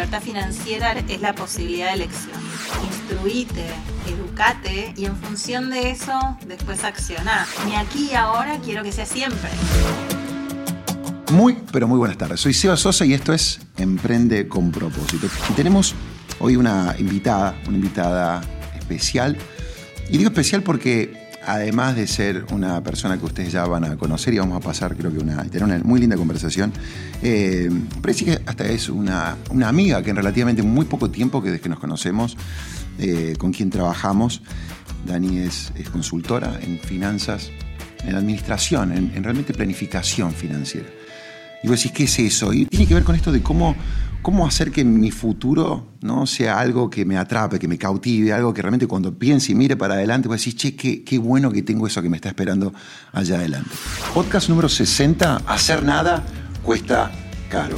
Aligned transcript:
libertad 0.00 0.22
financiera 0.22 0.92
es 0.92 1.20
la 1.20 1.34
posibilidad 1.34 1.88
de 1.88 1.92
elección. 1.92 2.38
Instruite, 2.86 3.66
educate 4.08 4.94
y 4.96 5.04
en 5.04 5.14
función 5.14 5.68
de 5.68 5.90
eso 5.90 6.18
después 6.46 6.84
accioná. 6.84 7.46
Ni 7.66 7.76
aquí 7.76 8.08
y 8.10 8.14
ahora 8.14 8.58
quiero 8.64 8.82
que 8.82 8.92
sea 8.92 9.04
siempre. 9.04 9.50
Muy, 11.32 11.58
pero 11.70 11.86
muy 11.86 11.98
buenas 11.98 12.16
tardes. 12.16 12.40
Soy 12.40 12.54
Seba 12.54 12.78
Sosa 12.78 13.04
y 13.04 13.12
esto 13.12 13.34
es 13.34 13.60
Emprende 13.76 14.48
con 14.48 14.72
propósito. 14.72 15.26
Y 15.50 15.52
tenemos 15.52 15.94
hoy 16.38 16.56
una 16.56 16.94
invitada, 16.98 17.54
una 17.66 17.76
invitada 17.76 18.40
especial. 18.78 19.36
Y 20.08 20.16
digo 20.16 20.30
especial 20.30 20.62
porque 20.62 21.19
además 21.46 21.96
de 21.96 22.06
ser 22.06 22.46
una 22.52 22.82
persona 22.82 23.18
que 23.18 23.24
ustedes 23.26 23.52
ya 23.52 23.64
van 23.66 23.84
a 23.84 23.96
conocer 23.96 24.34
y 24.34 24.38
vamos 24.38 24.56
a 24.56 24.60
pasar, 24.60 24.96
creo 24.96 25.12
que 25.12 25.18
una, 25.18 25.42
tener 25.44 25.64
una 25.64 25.78
muy 25.78 26.00
linda 26.00 26.16
conversación, 26.16 26.72
eh, 27.22 27.70
hasta 28.46 28.66
es 28.66 28.88
una, 28.88 29.36
amiga 29.64 30.02
que 30.02 30.10
en 30.10 30.16
relativamente 30.16 30.62
muy 30.62 30.84
poco 30.84 31.10
tiempo 31.10 31.42
que 31.42 31.50
desde 31.50 31.62
que 31.62 31.68
nos 31.68 31.78
conocemos, 31.78 32.36
eh, 32.98 33.34
con 33.38 33.52
quien 33.52 33.70
trabajamos, 33.70 34.42
Dani 35.06 35.38
es, 35.38 35.72
consultora 35.90 36.58
en 36.62 36.78
finanzas, 36.78 37.50
en 38.04 38.14
administración, 38.14 38.92
en 38.92 39.24
realmente 39.24 39.54
planificación 39.54 40.32
financiera. 40.32 40.88
Y 41.62 41.68
vos 41.68 41.76
decís, 41.76 41.92
¿qué 41.92 42.04
es 42.04 42.18
eso? 42.18 42.52
Y 42.52 42.66
tiene 42.66 42.86
que 42.86 42.94
ver 42.94 43.04
con 43.04 43.14
esto 43.14 43.32
de 43.32 43.42
cómo 43.42 43.76
cómo 44.22 44.46
hacer 44.46 44.70
que 44.70 44.84
mi 44.84 45.10
futuro 45.10 45.94
¿no? 46.02 46.26
sea 46.26 46.58
algo 46.60 46.90
que 46.90 47.04
me 47.04 47.16
atrape, 47.16 47.58
que 47.58 47.68
me 47.68 47.78
cautive, 47.78 48.32
algo 48.32 48.52
que 48.52 48.62
realmente 48.62 48.86
cuando 48.86 49.14
piense 49.14 49.52
y 49.52 49.54
mire 49.54 49.76
para 49.76 49.94
adelante, 49.94 50.28
voy 50.28 50.34
a 50.34 50.38
decir, 50.38 50.56
che, 50.56 50.76
qué, 50.76 51.02
qué 51.04 51.18
bueno 51.18 51.50
que 51.50 51.62
tengo 51.62 51.86
eso 51.86 52.02
que 52.02 52.08
me 52.08 52.16
está 52.16 52.28
esperando 52.28 52.72
allá 53.12 53.36
adelante. 53.36 53.70
Podcast 54.14 54.48
número 54.48 54.68
60, 54.68 55.42
hacer 55.46 55.82
nada 55.82 56.24
cuesta 56.62 57.10
caro. 57.48 57.76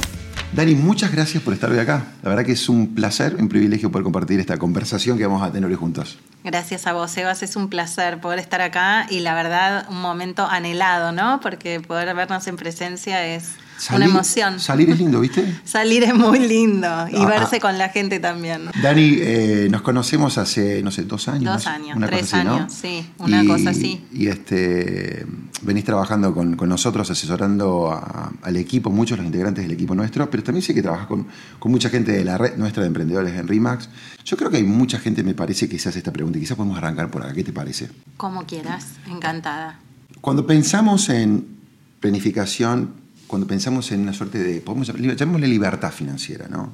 Dani, 0.53 0.75
muchas 0.75 1.11
gracias 1.11 1.41
por 1.41 1.53
estar 1.53 1.71
hoy 1.71 1.79
acá. 1.79 2.05
La 2.21 2.29
verdad 2.29 2.45
que 2.45 2.51
es 2.51 2.69
un 2.69 2.93
placer, 2.93 3.35
un 3.39 3.49
privilegio 3.49 3.91
poder 3.91 4.03
compartir 4.03 4.39
esta 4.39 4.57
conversación 4.57 5.17
que 5.17 5.25
vamos 5.25 5.41
a 5.41 5.51
tener 5.51 5.67
hoy 5.67 5.75
juntos. 5.75 6.19
Gracias 6.43 6.85
a 6.85 6.93
vos, 6.93 7.09
Sebas. 7.09 7.41
Es 7.41 7.55
un 7.55 7.69
placer 7.69 8.21
poder 8.21 8.37
estar 8.37 8.61
acá 8.61 9.07
y 9.09 9.21
la 9.21 9.33
verdad 9.33 9.87
un 9.89 9.99
momento 9.99 10.45
anhelado, 10.45 11.11
¿no? 11.11 11.39
Porque 11.39 11.79
poder 11.79 12.13
vernos 12.13 12.45
en 12.45 12.57
presencia 12.57 13.25
es 13.25 13.55
una 13.93 14.05
emoción. 14.05 14.59
Salir 14.59 14.89
es 14.89 14.99
lindo, 14.99 15.19
¿viste? 15.19 15.59
salir 15.63 16.03
es 16.03 16.15
muy 16.15 16.39
lindo 16.39 16.87
y 17.09 17.17
ah, 17.17 17.25
verse 17.25 17.57
ah. 17.57 17.59
con 17.59 17.77
la 17.77 17.89
gente 17.89 18.19
también. 18.19 18.69
Dani, 18.81 19.17
eh, 19.19 19.67
nos 19.69 19.81
conocemos 19.81 20.37
hace, 20.37 20.81
no 20.83 20.91
sé, 20.91 21.03
dos 21.03 21.27
años. 21.27 21.53
Dos 21.53 21.67
años, 21.67 21.97
tres 22.05 22.33
años, 22.33 22.71
sí, 22.71 23.05
una 23.17 23.45
cosa 23.45 23.71
así. 23.71 24.05
Y 24.11 24.27
este, 24.27 25.25
venís 25.61 25.83
trabajando 25.83 26.33
con, 26.33 26.57
nosotros, 26.69 27.09
asesorando 27.09 27.91
al 28.41 28.55
equipo, 28.55 28.89
muchos 28.89 29.17
los 29.17 29.25
integrantes 29.25 29.63
del 29.63 29.71
equipo 29.71 29.95
nuestro, 29.95 30.29
pero 30.29 30.43
también 30.43 30.61
sé 30.61 30.73
que 30.73 30.81
trabajas 30.81 31.07
con, 31.07 31.27
mucha 31.65 31.89
gente 31.89 32.11
de 32.11 32.23
la 32.23 32.37
red 32.37 32.57
nuestra 32.57 32.83
de 32.83 32.87
emprendedores 32.87 33.33
en 33.35 33.47
RIMAX. 33.47 33.89
Yo 34.23 34.37
creo 34.37 34.49
que 34.49 34.57
hay 34.57 34.63
mucha 34.63 34.99
gente, 34.99 35.23
me 35.23 35.33
parece, 35.33 35.67
que 35.67 35.79
se 35.79 35.89
hace 35.89 35.99
esta 35.99 36.11
pregunta 36.11 36.37
y 36.37 36.41
quizás 36.41 36.57
podemos 36.57 36.77
arrancar 36.77 37.09
por 37.09 37.23
acá. 37.23 37.33
¿Qué 37.33 37.43
te 37.43 37.51
parece? 37.51 37.89
Como 38.17 38.45
quieras, 38.45 38.87
encantada. 39.09 39.79
Cuando 40.21 40.45
pensamos 40.45 41.09
en 41.09 41.47
planificación 41.99 43.02
cuando 43.33 43.47
pensamos 43.47 43.91
en 43.91 44.01
una 44.01 44.13
suerte 44.13 44.37
de, 44.37 44.61
podemos 44.61 44.93
llamémosle 44.93 45.47
libertad 45.47 45.91
financiera, 45.91 46.47
¿no? 46.47 46.71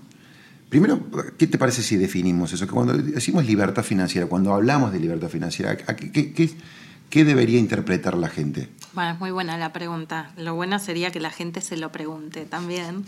Primero, 0.68 1.08
¿qué 1.38 1.48
te 1.48 1.58
parece 1.58 1.82
si 1.82 1.96
definimos 1.96 2.52
eso? 2.52 2.68
Que 2.68 2.74
cuando 2.74 2.98
decimos 2.98 3.46
libertad 3.46 3.82
financiera, 3.82 4.28
cuando 4.28 4.54
hablamos 4.54 4.92
de 4.92 5.00
libertad 5.00 5.30
financiera, 5.30 5.78
¿qué, 5.78 6.12
qué, 6.12 6.50
qué 7.10 7.26
debería 7.26 7.60
interpretar 7.60 8.18
la 8.18 8.30
gente? 8.30 8.70
Bueno, 8.94 9.12
es 9.12 9.20
muy 9.20 9.32
buena 9.32 9.58
la 9.58 9.72
pregunta. 9.72 10.32
Lo 10.36 10.56
bueno 10.56 10.80
sería 10.80 11.12
que 11.12 11.20
la 11.20 11.30
gente 11.30 11.62
se 11.62 11.78
lo 11.78 11.92
pregunte 11.92 12.46
también. 12.46 13.06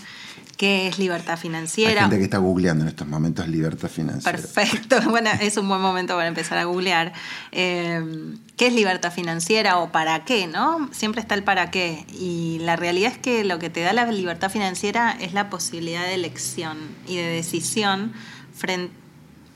¿Qué 0.56 0.88
es 0.88 1.00
libertad 1.00 1.38
financiera? 1.38 1.94
Hay 1.94 2.00
gente 2.02 2.18
que 2.20 2.24
está 2.24 2.38
googleando 2.38 2.84
en 2.84 2.90
estos 2.90 3.08
momentos 3.08 3.48
libertad 3.48 3.90
financiera. 3.90 4.38
Perfecto. 4.38 4.98
Bueno, 5.12 5.30
es 5.42 5.58
un 5.58 5.68
buen 5.68 5.82
momento 5.82 6.16
para 6.16 6.28
empezar 6.28 6.58
a 6.58 6.66
googlear. 6.66 7.14
Eh, 7.52 8.36
¿Qué 8.56 8.68
es 8.68 8.74
libertad 8.74 9.12
financiera 9.12 9.80
o 9.80 9.92
para 9.92 10.24
qué? 10.24 10.48
¿no? 10.48 10.90
Siempre 10.94 11.20
está 11.20 11.36
el 11.36 11.44
para 11.44 11.72
qué. 11.72 12.06
Y 12.14 12.60
la 12.62 12.76
realidad 12.76 13.12
es 13.12 13.18
que 13.18 13.44
lo 13.44 13.60
que 13.60 13.70
te 13.70 13.82
da 13.82 13.92
la 13.92 14.06
libertad 14.12 14.52
financiera 14.52 15.18
es 15.20 15.34
la 15.34 15.50
posibilidad 15.50 16.04
de 16.04 16.14
elección 16.14 16.78
y 17.08 17.18
de 17.18 17.24
decisión 17.24 18.14
frente 18.54 19.01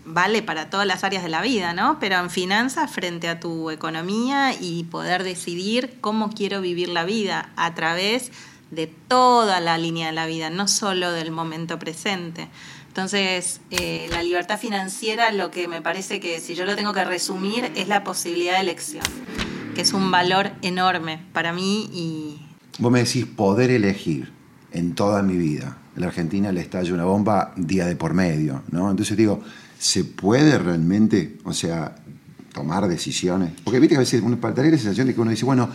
vale 0.06 0.42
para 0.42 0.70
todas 0.70 0.88
las 0.88 1.04
áreas 1.04 1.24
de 1.24 1.30
la 1.30 1.42
vida, 1.42 1.74
¿no? 1.74 1.98
Pero 2.00 2.18
en 2.18 2.30
finanzas 2.30 2.92
frente 2.92 3.28
a 3.28 3.40
tu 3.40 3.72
economía 3.72 4.54
y 4.60 4.84
poder 4.86 5.24
decidir 5.24 5.98
cómo 6.02 6.30
quiero 6.30 6.62
vivir 6.62 6.90
la 6.90 7.04
vida 7.04 7.52
a 7.56 7.74
través 7.74 8.32
de 8.72 8.88
toda 8.88 9.60
la 9.60 9.78
línea 9.78 10.08
de 10.08 10.14
la 10.14 10.26
vida, 10.26 10.50
no 10.50 10.68
solo 10.68 11.12
del 11.12 11.32
momento 11.32 11.80
presente. 11.80 12.48
Entonces, 12.88 13.60
eh, 13.72 14.08
la 14.12 14.24
libertad 14.24 14.60
financiera, 14.60 15.32
lo 15.32 15.52
que 15.52 15.68
me 15.68 15.82
parece 15.82 16.20
que 16.20 16.40
si 16.40 16.56
yo 16.56 16.66
lo 16.66 16.76
tengo 16.76 16.94
que 16.94 17.04
resumir, 17.04 17.72
es 17.76 17.88
la 17.88 18.04
posibilidad 18.04 18.54
de 18.54 18.62
elección, 18.62 19.04
que 19.76 19.82
es 19.82 19.92
un 19.92 20.12
valor 20.12 20.52
enorme 20.62 21.20
para 21.34 21.52
mí 21.52 21.90
y... 21.92 22.42
Vos 22.80 22.92
me 22.92 23.00
decís 23.00 23.26
poder 23.26 23.72
elegir 23.72 24.32
en 24.72 24.96
toda 24.96 25.24
mi 25.24 25.36
vida. 25.38 25.78
En 25.96 26.02
la 26.02 26.08
Argentina 26.08 26.52
le 26.52 26.62
estalla 26.62 26.94
una 26.94 27.06
bomba 27.06 27.54
día 27.56 27.86
de 27.86 27.96
por 27.96 28.14
medio, 28.14 28.64
¿no? 28.72 28.90
Entonces 28.92 29.16
digo, 29.16 29.42
¿se 29.86 30.04
puede 30.04 30.58
realmente, 30.58 31.38
o 31.44 31.54
sea, 31.54 31.96
tomar 32.52 32.88
decisiones? 32.88 33.52
Porque 33.64 33.80
viste 33.80 33.94
que 33.94 33.98
a 33.98 34.00
veces 34.00 34.20
uno 34.24 34.38
tener 34.38 34.72
la 34.72 34.78
sensación 34.80 35.06
de 35.06 35.14
que 35.14 35.22
uno 35.22 35.30
dice, 35.30 35.46
bueno, 35.46 35.70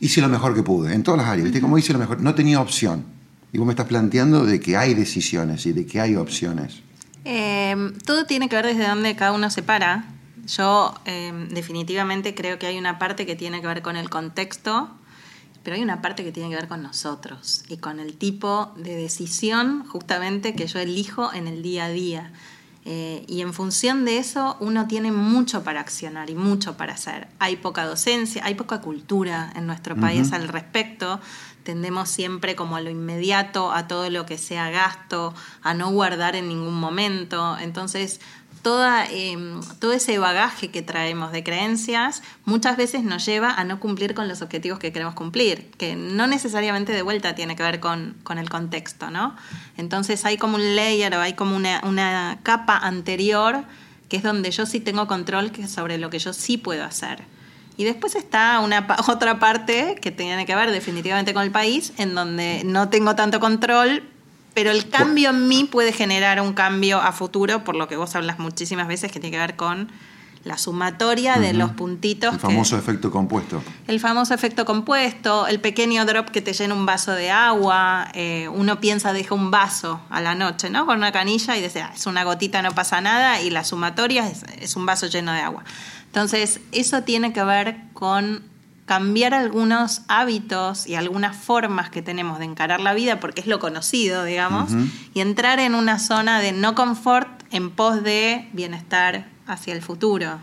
hice 0.00 0.22
lo 0.22 0.30
mejor 0.30 0.54
que 0.54 0.62
pude, 0.62 0.94
en 0.94 1.02
todas 1.02 1.18
las 1.18 1.28
áreas, 1.28 1.44
¿viste? 1.44 1.60
Como 1.60 1.76
hice 1.76 1.92
lo 1.92 1.98
mejor, 1.98 2.22
no 2.22 2.34
tenía 2.34 2.58
opción. 2.58 3.04
Y 3.52 3.58
vos 3.58 3.66
me 3.66 3.74
estás 3.74 3.86
planteando 3.86 4.46
de 4.46 4.60
que 4.60 4.78
hay 4.78 4.94
decisiones 4.94 5.66
y 5.66 5.74
de 5.74 5.84
que 5.84 6.00
hay 6.00 6.16
opciones. 6.16 6.80
Em, 7.24 7.98
todo 7.98 8.24
tiene 8.24 8.48
que 8.48 8.56
ver 8.56 8.64
desde 8.64 8.88
dónde 8.88 9.14
cada 9.14 9.32
uno 9.32 9.50
se 9.50 9.62
para. 9.62 10.06
Yo 10.46 10.94
em, 11.04 11.50
definitivamente 11.50 12.34
creo 12.34 12.58
que 12.58 12.66
hay 12.66 12.78
una 12.78 12.98
parte 12.98 13.26
que 13.26 13.36
tiene 13.36 13.60
que 13.60 13.66
ver 13.66 13.82
con 13.82 13.96
el 13.96 14.08
contexto, 14.08 14.88
pero 15.62 15.76
hay 15.76 15.82
una 15.82 16.00
parte 16.00 16.24
que 16.24 16.32
tiene 16.32 16.48
que 16.48 16.56
ver 16.56 16.68
con 16.68 16.82
nosotros 16.82 17.64
y 17.68 17.76
con 17.76 18.00
el 18.00 18.16
tipo 18.16 18.72
de 18.78 18.96
decisión 18.96 19.84
justamente 19.86 20.54
que 20.54 20.66
yo 20.66 20.78
elijo 20.78 21.30
en 21.34 21.46
el 21.46 21.62
día 21.62 21.84
a 21.84 21.90
día. 21.90 22.32
Eh, 22.86 23.24
y 23.28 23.42
en 23.42 23.52
función 23.52 24.06
de 24.06 24.16
eso 24.16 24.56
uno 24.58 24.86
tiene 24.86 25.12
mucho 25.12 25.62
para 25.62 25.80
accionar 25.80 26.30
y 26.30 26.34
mucho 26.34 26.76
para 26.76 26.94
hacer. 26.94 27.28
Hay 27.38 27.56
poca 27.56 27.84
docencia, 27.84 28.44
hay 28.44 28.54
poca 28.54 28.80
cultura 28.80 29.52
en 29.54 29.66
nuestro 29.66 29.96
país 29.96 30.32
al 30.32 30.48
respecto. 30.48 31.20
Tendemos 31.62 32.08
siempre 32.08 32.56
como 32.56 32.76
a 32.76 32.80
lo 32.80 32.88
inmediato, 32.88 33.70
a 33.70 33.86
todo 33.86 34.08
lo 34.08 34.24
que 34.24 34.38
sea 34.38 34.70
gasto, 34.70 35.34
a 35.62 35.74
no 35.74 35.90
guardar 35.90 36.36
en 36.36 36.48
ningún 36.48 36.80
momento. 36.80 37.58
Entonces 37.58 38.20
toda, 38.62 39.06
em, 39.06 39.60
todo 39.78 39.92
ese 39.92 40.18
bagaje 40.18 40.68
que 40.68 40.82
traemos 40.82 41.32
de 41.32 41.42
creencias 41.42 42.22
muchas 42.44 42.76
veces 42.76 43.02
nos 43.02 43.24
lleva 43.24 43.52
a 43.52 43.64
no 43.64 43.80
cumplir 43.80 44.14
con 44.14 44.28
los 44.28 44.42
objetivos 44.42 44.78
que 44.78 44.92
queremos 44.92 45.14
cumplir, 45.14 45.70
que 45.78 45.96
no 45.96 46.26
necesariamente 46.26 46.92
de 46.92 47.02
vuelta 47.02 47.34
tiene 47.34 47.56
que 47.56 47.62
ver 47.62 47.80
con, 47.80 48.16
el 48.36 48.48
contexto, 48.48 49.10
¿no? 49.10 49.36
Entonces 49.76 50.24
hay 50.24 50.36
como 50.36 50.56
un 50.56 50.76
layer 50.76 51.14
o 51.14 51.20
hay 51.20 51.34
como 51.34 51.56
una, 51.56 52.38
capa 52.42 52.76
anterior 52.76 53.64
que 54.08 54.16
es 54.16 54.22
donde 54.22 54.50
yo 54.50 54.66
sí 54.66 54.80
tengo 54.80 55.06
control 55.06 55.52
sobre 55.68 55.98
lo 55.98 56.10
que 56.10 56.18
yo 56.18 56.32
sí 56.32 56.56
puedo 56.56 56.84
hacer. 56.84 57.22
Y 57.76 57.84
después 57.84 58.14
está 58.14 58.60
una 58.60 58.86
otra 59.08 59.38
parte 59.38 59.96
que 60.00 60.10
tiene 60.10 60.44
que 60.46 60.54
ver 60.54 60.70
definitivamente 60.70 61.32
con 61.32 61.44
el 61.44 61.50
país, 61.50 61.92
en 61.96 62.14
donde 62.14 62.62
no 62.64 62.88
tengo 62.88 63.14
tanto 63.14 63.40
control, 63.40 64.02
pero 64.54 64.70
el 64.70 64.88
cambio 64.88 65.30
en 65.30 65.48
mí 65.48 65.64
puede 65.64 65.92
generar 65.92 66.40
un 66.40 66.52
cambio 66.52 67.00
a 67.00 67.12
futuro, 67.12 67.64
por 67.64 67.76
lo 67.76 67.88
que 67.88 67.96
vos 67.96 68.14
hablas 68.14 68.38
muchísimas 68.38 68.88
veces, 68.88 69.12
que 69.12 69.20
tiene 69.20 69.36
que 69.36 69.40
ver 69.40 69.56
con 69.56 69.90
la 70.44 70.56
sumatoria 70.56 71.36
de 71.36 71.52
los 71.52 71.70
puntitos. 71.72 72.32
El 72.32 72.40
famoso 72.40 72.78
efecto 72.78 73.10
compuesto. 73.10 73.62
El 73.86 74.00
famoso 74.00 74.32
efecto 74.32 74.64
compuesto, 74.64 75.46
el 75.46 75.60
pequeño 75.60 76.06
drop 76.06 76.30
que 76.30 76.40
te 76.40 76.54
llena 76.54 76.74
un 76.74 76.86
vaso 76.86 77.12
de 77.12 77.30
agua. 77.30 78.08
Eh, 78.14 78.48
uno 78.48 78.80
piensa, 78.80 79.12
deja 79.12 79.34
un 79.34 79.50
vaso 79.50 80.00
a 80.08 80.22
la 80.22 80.34
noche, 80.34 80.70
¿no? 80.70 80.86
Con 80.86 80.96
una 80.96 81.12
canilla 81.12 81.58
y 81.58 81.62
dice, 81.62 81.82
ah, 81.82 81.92
es 81.94 82.06
una 82.06 82.24
gotita, 82.24 82.62
no 82.62 82.72
pasa 82.72 83.02
nada, 83.02 83.42
y 83.42 83.50
la 83.50 83.64
sumatoria 83.64 84.26
es, 84.28 84.44
es 84.58 84.76
un 84.76 84.86
vaso 84.86 85.08
lleno 85.08 85.32
de 85.32 85.40
agua. 85.40 85.62
Entonces, 86.06 86.60
eso 86.72 87.02
tiene 87.02 87.34
que 87.34 87.44
ver 87.44 87.76
con 87.92 88.49
cambiar 88.86 89.34
algunos 89.34 90.02
hábitos 90.08 90.86
y 90.86 90.96
algunas 90.96 91.36
formas 91.36 91.90
que 91.90 92.02
tenemos 92.02 92.38
de 92.38 92.44
encarar 92.44 92.80
la 92.80 92.94
vida, 92.94 93.20
porque 93.20 93.40
es 93.40 93.46
lo 93.46 93.60
conocido, 93.60 94.24
digamos, 94.24 94.72
y 95.14 95.20
entrar 95.20 95.60
en 95.60 95.74
una 95.74 95.98
zona 95.98 96.40
de 96.40 96.52
no 96.52 96.74
confort 96.74 97.28
en 97.52 97.70
pos 97.70 98.02
de 98.02 98.48
bienestar 98.52 99.28
hacia 99.46 99.74
el 99.74 99.82
futuro. 99.82 100.38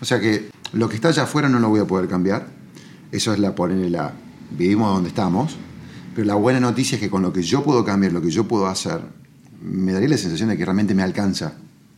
O 0.00 0.04
sea 0.04 0.20
que 0.20 0.50
lo 0.72 0.88
que 0.88 0.96
está 0.96 1.08
allá 1.08 1.24
afuera 1.24 1.48
no 1.48 1.58
lo 1.58 1.68
voy 1.68 1.80
a 1.80 1.86
poder 1.86 2.08
cambiar. 2.08 2.46
Eso 3.12 3.32
es 3.32 3.38
la 3.38 3.54
la 3.56 4.12
vivimos 4.50 4.94
donde 4.94 5.08
estamos, 5.08 5.56
pero 6.14 6.26
la 6.26 6.34
buena 6.34 6.60
noticia 6.60 6.96
es 6.96 7.00
que 7.00 7.10
con 7.10 7.22
lo 7.22 7.32
que 7.32 7.42
yo 7.42 7.62
puedo 7.62 7.84
cambiar, 7.84 8.12
lo 8.12 8.22
que 8.22 8.30
yo 8.30 8.48
puedo 8.48 8.66
hacer, 8.66 9.00
me 9.60 9.92
daría 9.92 10.08
la 10.08 10.16
sensación 10.16 10.48
de 10.48 10.56
que 10.56 10.64
realmente 10.64 10.94
me 10.94 11.02
alcanza 11.02 11.54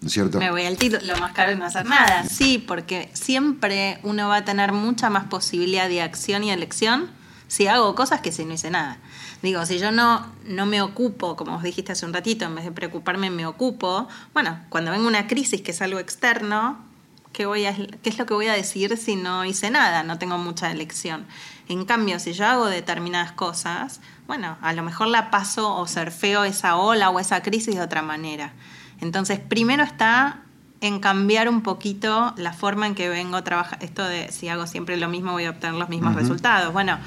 cierto? 0.06 0.38
Me 0.38 0.50
voy 0.50 0.64
al 0.64 0.76
título, 0.76 1.04
lo 1.04 1.16
más 1.18 1.32
caro 1.32 1.52
es 1.52 1.58
no 1.58 1.64
hacer 1.64 1.86
nada. 1.86 2.24
Sí, 2.24 2.58
porque 2.58 3.10
siempre 3.14 3.98
uno 4.02 4.28
va 4.28 4.36
a 4.36 4.44
tener 4.44 4.72
mucha 4.72 5.10
más 5.10 5.24
posibilidad 5.24 5.88
de 5.88 6.02
acción 6.02 6.44
y 6.44 6.50
elección 6.50 7.10
si 7.48 7.66
hago 7.66 7.94
cosas 7.94 8.20
que 8.20 8.30
si 8.30 8.44
no 8.44 8.54
hice 8.54 8.70
nada. 8.70 8.98
Digo, 9.42 9.64
si 9.66 9.78
yo 9.78 9.90
no, 9.90 10.26
no 10.44 10.66
me 10.66 10.82
ocupo, 10.82 11.36
como 11.36 11.56
os 11.56 11.62
dijiste 11.62 11.92
hace 11.92 12.06
un 12.06 12.12
ratito, 12.12 12.44
en 12.44 12.54
vez 12.54 12.64
de 12.64 12.72
preocuparme 12.72 13.30
me 13.30 13.46
ocupo, 13.46 14.08
bueno, 14.34 14.60
cuando 14.68 14.90
venga 14.90 15.06
una 15.06 15.26
crisis 15.26 15.62
que 15.62 15.70
es 15.70 15.80
algo 15.80 15.98
externo, 15.98 16.78
¿qué, 17.32 17.46
voy 17.46 17.64
a, 17.64 17.74
¿qué 17.74 18.10
es 18.10 18.18
lo 18.18 18.26
que 18.26 18.34
voy 18.34 18.48
a 18.48 18.52
decir 18.52 18.96
si 18.96 19.16
no 19.16 19.44
hice 19.44 19.70
nada? 19.70 20.02
No 20.02 20.18
tengo 20.18 20.38
mucha 20.38 20.70
elección. 20.70 21.26
En 21.68 21.84
cambio, 21.84 22.18
si 22.18 22.32
yo 22.32 22.46
hago 22.46 22.66
determinadas 22.66 23.32
cosas, 23.32 24.00
bueno, 24.26 24.58
a 24.60 24.72
lo 24.72 24.82
mejor 24.82 25.08
la 25.08 25.30
paso 25.30 25.74
o 25.74 25.86
surfeo 25.86 26.44
esa 26.44 26.76
ola 26.76 27.10
o 27.10 27.18
esa 27.18 27.42
crisis 27.42 27.76
de 27.76 27.80
otra 27.80 28.02
manera. 28.02 28.52
Entonces, 29.00 29.38
primero 29.38 29.82
está 29.82 30.42
en 30.80 31.00
cambiar 31.00 31.48
un 31.48 31.62
poquito 31.62 32.34
la 32.36 32.52
forma 32.52 32.86
en 32.86 32.94
que 32.94 33.08
vengo 33.08 33.36
a 33.36 33.44
trabajar. 33.44 33.78
Esto 33.82 34.04
de 34.04 34.30
si 34.30 34.48
hago 34.48 34.66
siempre 34.66 34.96
lo 34.96 35.08
mismo 35.08 35.32
voy 35.32 35.44
a 35.44 35.50
obtener 35.50 35.76
los 35.76 35.88
mismos 35.88 36.14
resultados. 36.14 36.72
Bueno, 36.72 36.98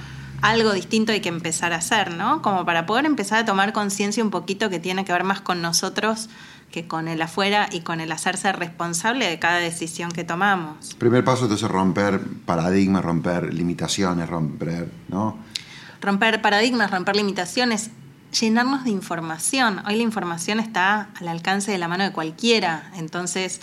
algo 0.41 0.73
distinto 0.73 1.11
hay 1.11 1.21
que 1.21 1.29
empezar 1.29 1.71
a 1.71 1.77
hacer, 1.77 2.15
¿no? 2.15 2.41
Como 2.41 2.65
para 2.65 2.85
poder 2.85 3.05
empezar 3.05 3.39
a 3.39 3.45
tomar 3.45 3.73
conciencia 3.73 4.23
un 4.23 4.31
poquito 4.31 4.69
que 4.69 4.79
tiene 4.79 5.05
que 5.05 5.13
ver 5.13 5.23
más 5.23 5.41
con 5.41 5.61
nosotros 5.61 6.29
que 6.71 6.87
con 6.87 7.07
el 7.07 7.21
afuera 7.21 7.67
y 7.71 7.81
con 7.81 7.99
el 7.99 8.11
hacerse 8.11 8.51
responsable 8.53 9.27
de 9.27 9.39
cada 9.39 9.57
decisión 9.57 10.11
que 10.11 10.23
tomamos. 10.23 10.95
Primer 10.95 11.23
paso 11.23 11.53
es 11.53 11.61
romper 11.61 12.21
paradigmas, 12.45 13.03
romper 13.03 13.53
limitaciones, 13.53 14.29
romper, 14.29 14.89
¿no? 15.09 15.37
Romper 15.99 16.41
paradigmas, 16.41 16.89
romper 16.89 17.17
limitaciones, 17.17 17.91
llenarnos 18.31 18.83
de 18.83 18.91
información. 18.91 19.81
Hoy 19.87 19.95
la 19.95 20.03
información 20.03 20.59
está 20.59 21.09
al 21.19 21.27
alcance 21.27 21.71
de 21.71 21.77
la 21.77 21.87
mano 21.87 22.03
de 22.03 22.11
cualquiera, 22.11 22.91
entonces 22.95 23.61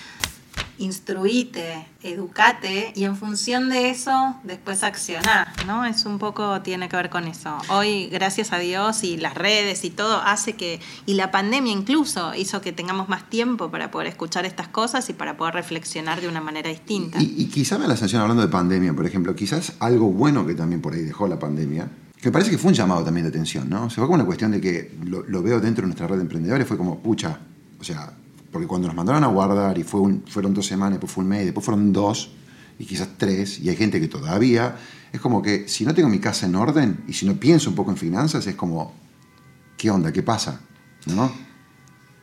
instruite, 0.78 1.86
educate 2.02 2.92
y 2.94 3.04
en 3.04 3.16
función 3.16 3.68
de 3.68 3.90
eso 3.90 4.36
después 4.44 4.84
accionar, 4.84 5.48
¿no? 5.66 5.84
Es 5.84 6.04
un 6.04 6.18
poco, 6.18 6.62
tiene 6.62 6.88
que 6.88 6.96
ver 6.96 7.10
con 7.10 7.26
eso. 7.26 7.58
Hoy, 7.68 8.06
gracias 8.06 8.52
a 8.52 8.58
Dios 8.58 9.02
y 9.02 9.16
las 9.16 9.34
redes 9.34 9.84
y 9.84 9.90
todo, 9.90 10.20
hace 10.22 10.54
que, 10.54 10.80
y 11.06 11.14
la 11.14 11.30
pandemia 11.30 11.72
incluso 11.72 12.34
hizo 12.34 12.60
que 12.60 12.72
tengamos 12.72 13.08
más 13.08 13.28
tiempo 13.28 13.70
para 13.70 13.90
poder 13.90 14.08
escuchar 14.08 14.46
estas 14.46 14.68
cosas 14.68 15.08
y 15.10 15.12
para 15.12 15.36
poder 15.36 15.54
reflexionar 15.54 16.20
de 16.20 16.28
una 16.28 16.40
manera 16.40 16.70
distinta. 16.70 17.20
Y, 17.20 17.34
y 17.36 17.46
quizá 17.46 17.78
me 17.78 17.88
la 17.88 17.96
sensación, 17.96 18.22
hablando 18.22 18.42
de 18.42 18.48
pandemia, 18.48 18.94
por 18.94 19.06
ejemplo, 19.06 19.34
quizás 19.34 19.72
algo 19.80 20.10
bueno 20.10 20.46
que 20.46 20.54
también 20.54 20.80
por 20.80 20.94
ahí 20.94 21.02
dejó 21.02 21.26
la 21.26 21.38
pandemia, 21.38 21.88
que 22.20 22.32
parece 22.32 22.50
que 22.50 22.58
fue 22.58 22.70
un 22.70 22.74
llamado 22.74 23.04
también 23.04 23.24
de 23.24 23.30
atención, 23.30 23.68
¿no? 23.68 23.88
Se 23.90 23.96
fue 23.96 24.04
como 24.04 24.16
una 24.16 24.26
cuestión 24.26 24.50
de 24.50 24.60
que 24.60 24.96
lo, 25.04 25.22
lo 25.22 25.42
veo 25.42 25.60
dentro 25.60 25.82
de 25.82 25.88
nuestra 25.88 26.06
red 26.06 26.16
de 26.16 26.22
emprendedores, 26.22 26.66
fue 26.66 26.76
como, 26.76 26.98
pucha, 26.98 27.38
o 27.80 27.84
sea, 27.84 28.12
porque 28.50 28.66
cuando 28.66 28.88
nos 28.88 28.96
mandaron 28.96 29.22
a 29.24 29.28
guardar 29.28 29.78
y 29.78 29.84
fue 29.84 30.20
fueron 30.26 30.54
dos 30.54 30.66
semanas, 30.66 30.94
después 30.94 31.12
fue 31.12 31.22
un 31.22 31.30
mes, 31.30 31.44
después 31.44 31.64
fueron 31.64 31.92
dos 31.92 32.30
y 32.78 32.84
quizás 32.84 33.08
tres, 33.16 33.58
y 33.60 33.68
hay 33.68 33.76
gente 33.76 34.00
que 34.00 34.08
todavía, 34.08 34.76
es 35.12 35.20
como 35.20 35.42
que 35.42 35.68
si 35.68 35.84
no 35.84 35.94
tengo 35.94 36.08
mi 36.08 36.18
casa 36.18 36.46
en 36.46 36.54
orden 36.54 37.04
y 37.06 37.12
si 37.12 37.26
no 37.26 37.34
pienso 37.34 37.70
un 37.70 37.76
poco 37.76 37.90
en 37.90 37.96
finanzas, 37.96 38.46
es 38.46 38.54
como, 38.54 38.94
¿qué 39.76 39.90
onda? 39.90 40.12
¿Qué 40.12 40.22
pasa? 40.22 40.60
¿No? 41.06 41.32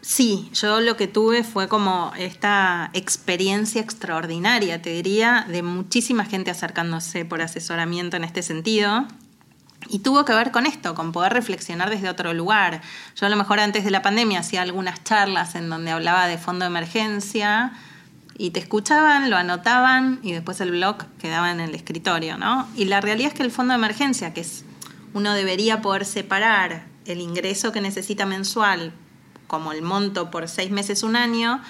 Sí, 0.02 0.50
yo 0.54 0.82
lo 0.82 0.96
que 0.98 1.08
tuve 1.08 1.44
fue 1.44 1.68
como 1.68 2.12
esta 2.18 2.92
experiencia 2.94 3.82
extraordinaria, 3.82 4.82
te 4.82 4.92
diría, 4.92 5.48
de 5.50 5.64
muchísima 5.64 6.26
gente 6.26 6.52
acercándose 6.52 7.26
por 7.26 7.42
asesoramiento 7.42 8.16
en 8.16 8.24
este 8.24 8.44
sentido. 8.44 9.08
Y 9.88 10.00
tuvo 10.00 10.26
que 10.26 10.34
ver 10.34 10.52
con 10.52 10.66
esto, 10.66 10.96
con 10.96 11.12
poder 11.12 11.34
reflexionar 11.34 11.90
desde 11.90 12.10
otro 12.10 12.34
lugar. 12.34 12.82
Yo 13.16 13.26
a 13.26 13.30
lo 13.30 13.36
mejor 13.36 13.60
antes 13.60 13.84
de 13.84 13.92
la 13.92 14.02
pandemia 14.02 14.40
hacía 14.40 14.62
algunas 14.62 15.04
charlas 15.04 15.56
en 15.56 15.70
donde 15.70 15.92
hablaba 15.92 16.28
de 16.28 16.38
fondo 16.38 16.66
de 16.66 16.70
emergencia 16.70 17.74
y 18.38 18.50
te 18.50 18.60
escuchaban, 18.60 19.30
lo 19.30 19.38
anotaban 19.38 20.20
y 20.22 20.34
después 20.34 20.60
el 20.62 20.72
blog 20.72 21.06
quedaba 21.20 21.52
en 21.52 21.60
el 21.60 21.74
escritorio, 21.76 22.38
¿no? 22.38 22.68
Y 22.76 22.86
la 22.86 23.00
realidad 23.00 23.30
es 23.30 23.34
que 23.34 23.44
el 23.44 23.52
fondo 23.52 23.74
de 23.74 23.78
emergencia, 23.78 24.34
que 24.34 24.42
es 24.42 24.66
uno 25.14 25.34
debería 25.34 25.82
poder 25.82 26.06
separar 26.06 26.84
el 27.06 27.22
ingreso 27.22 27.72
que 27.72 27.80
necesita 27.80 28.26
mensual 28.26 28.92
como 29.48 29.72
el 29.72 29.82
monto 29.82 30.32
por 30.32 30.48
seis 30.50 30.72
meses, 30.72 31.04
un 31.04 31.16
año, 31.16 31.62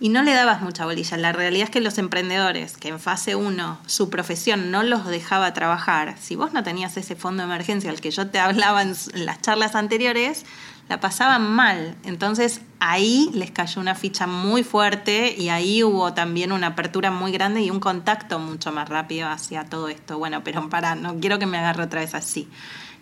y 0.00 0.08
no 0.08 0.22
le 0.22 0.32
dabas 0.32 0.62
mucha 0.62 0.86
bolilla. 0.86 1.16
La 1.18 1.32
realidad 1.32 1.64
es 1.64 1.70
que 1.70 1.80
los 1.80 1.98
emprendedores 1.98 2.76
que 2.76 2.88
en 2.88 2.98
fase 2.98 3.36
1 3.36 3.78
su 3.86 4.08
profesión 4.10 4.70
no 4.70 4.82
los 4.82 5.06
dejaba 5.06 5.52
trabajar, 5.52 6.16
si 6.18 6.36
vos 6.36 6.52
no 6.52 6.64
tenías 6.64 6.96
ese 6.96 7.14
fondo 7.14 7.42
de 7.42 7.48
emergencia 7.48 7.90
al 7.90 8.00
que 8.00 8.10
yo 8.10 8.28
te 8.28 8.38
hablaba 8.38 8.82
en 8.82 8.94
las 9.14 9.42
charlas 9.42 9.74
anteriores, 9.74 10.46
la 10.88 10.98
pasaban 10.98 11.48
mal. 11.48 11.96
Entonces 12.02 12.62
ahí 12.80 13.30
les 13.32 13.52
cayó 13.52 13.80
una 13.80 13.94
ficha 13.94 14.26
muy 14.26 14.64
fuerte 14.64 15.36
y 15.38 15.48
ahí 15.50 15.84
hubo 15.84 16.14
también 16.14 16.50
una 16.50 16.68
apertura 16.68 17.12
muy 17.12 17.30
grande 17.30 17.60
y 17.62 17.70
un 17.70 17.78
contacto 17.78 18.40
mucho 18.40 18.72
más 18.72 18.88
rápido 18.88 19.28
hacia 19.28 19.64
todo 19.64 19.88
esto. 19.88 20.18
Bueno, 20.18 20.42
pero 20.42 20.68
para, 20.68 20.96
no 20.96 21.20
quiero 21.20 21.38
que 21.38 21.46
me 21.46 21.58
agarre 21.58 21.84
otra 21.84 22.00
vez 22.00 22.14
así. 22.14 22.48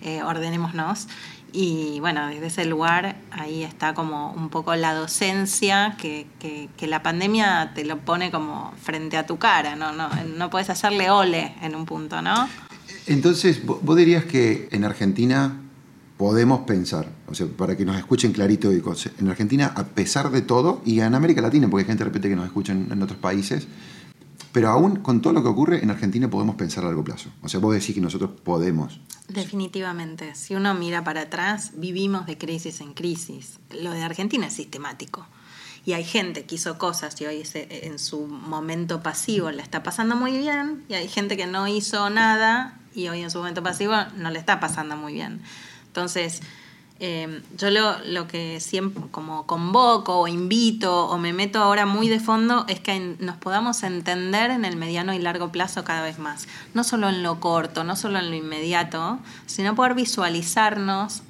Eh, 0.03 0.23
ordenémonos. 0.23 1.09
Y 1.53 1.99
bueno, 2.01 2.29
desde 2.29 2.47
ese 2.47 2.65
lugar 2.67 3.17
ahí 3.31 3.63
está 3.63 3.95
como 3.95 4.33
un 4.33 4.51
poco 4.51 4.75
la 4.77 4.95
docencia, 4.95 5.97
que, 5.99 6.27
que, 6.39 6.87
la 6.87 7.03
pandemia 7.03 7.73
te 7.75 7.85
lo 7.85 7.99
pone 7.99 8.31
como 8.31 8.73
frente 8.83 9.17
a 9.17 9.27
tu 9.27 9.39
cara, 9.39 9.77
¿no? 9.77 9.93
No, 9.93 10.09
no 10.37 10.51
puedes 10.51 10.71
hacerle 10.71 11.11
ole 11.11 11.55
en 11.63 11.75
un 11.75 11.87
punto, 11.87 12.21
¿no? 12.21 12.49
Entonces, 13.07 13.65
vos 13.65 13.97
dirías 13.97 14.25
que 14.25 14.69
en 14.71 14.85
Argentina 14.85 15.61
podemos 16.19 16.61
pensar, 16.61 17.09
o 17.29 17.35
sea, 17.35 17.47
para 17.47 17.77
que 17.77 17.85
nos 17.85 17.97
escuchen 17.97 18.33
clarito, 18.33 18.71
en 18.71 19.29
Argentina, 19.29 19.73
a 19.75 19.85
pesar 19.85 20.31
de 20.31 20.43
todo, 20.43 20.83
y 20.85 21.01
en 21.01 21.15
América 21.15 21.41
Latina, 21.41 21.69
porque 21.71 21.83
hay 21.83 21.87
gente 21.87 22.05
de 22.05 22.11
repente 22.11 22.29
que 22.29 22.37
nos 22.37 22.47
escucha 22.47 22.73
en 22.73 23.03
otros 23.03 23.19
países, 23.19 23.69
pero 24.53 24.69
aún 24.69 24.97
con 24.97 25.21
todo 25.21 25.33
lo 25.33 25.43
que 25.43 25.49
ocurre, 25.49 25.83
en 25.83 25.91
Argentina 25.91 26.29
podemos 26.31 26.57
pensar 26.57 26.85
a 26.85 26.87
largo 26.89 27.05
plazo. 27.05 27.31
O 27.43 27.49
sea, 27.49 27.61
vos 27.61 27.75
decís 27.75 27.95
que 27.95 28.01
nosotros 28.01 28.31
podemos. 28.43 29.01
Definitivamente. 29.29 30.35
Si 30.35 30.55
uno 30.55 30.75
mira 30.75 31.05
para 31.05 31.23
atrás, 31.23 31.73
vivimos 31.77 32.27
de 32.27 32.39
crisis 32.39 32.81
en 32.81 32.95
crisis. 32.95 33.59
Lo 33.71 33.93
de 33.93 34.03
Argentina 34.03 34.47
es 34.47 34.55
sistemático. 34.55 35.27
Y 35.85 35.93
hay 35.93 36.05
gente 36.05 36.45
que 36.45 36.57
hizo 36.57 36.77
cosas 36.79 37.19
y 37.21 37.27
hoy 37.27 37.43
en 37.55 37.99
su 37.99 38.27
momento 38.27 39.03
pasivo 39.03 39.51
la 39.51 39.63
está 39.63 39.83
pasando 39.83 40.17
muy 40.17 40.37
bien. 40.37 40.85
Y 40.89 40.95
hay 40.95 41.09
gente 41.09 41.37
que 41.37 41.47
no 41.47 41.69
hizo 41.69 42.11
nada 42.11 42.79
y 42.95 43.09
hoy 43.09 43.23
en 43.23 43.31
su 43.31 43.39
momento 43.39 43.63
pasivo 43.63 43.95
no 44.17 44.31
le 44.31 44.39
está 44.39 44.61
pasando 44.61 44.97
muy 44.97 45.15
bien. 45.15 45.41
Entonces, 45.87 46.43
Em, 47.01 47.43
yo 47.57 47.71
lo, 47.71 47.97
lo, 48.07 48.27
que 48.27 48.59
siempre 48.59 49.05
como 49.13 49.47
convoco 49.47 50.19
o 50.19 50.27
invito 50.27 51.07
o 51.07 51.17
me 51.17 51.33
meto 51.33 51.63
ahora 51.63 51.87
muy 51.87 52.09
de 52.09 52.19
fondo 52.19 52.65
es 52.69 52.81
que 52.81 53.17
nos 53.21 53.37
podamos 53.37 53.85
entender 53.85 54.51
en 54.51 54.65
el 54.65 54.77
mediano 54.77 55.15
y 55.15 55.21
largo 55.21 55.53
plazo 55.53 55.85
cada 55.85 56.03
vez 56.03 56.19
más. 56.19 56.49
No 56.75 56.83
solo 56.83 57.09
en 57.09 57.23
lo 57.23 57.39
corto, 57.39 57.85
no 57.85 57.95
solo 57.95 58.19
en 58.19 58.31
lo 58.31 58.37
inmediato, 58.37 59.21
sino 59.47 59.77
poder 59.77 59.95
visualizarnos 59.95 61.23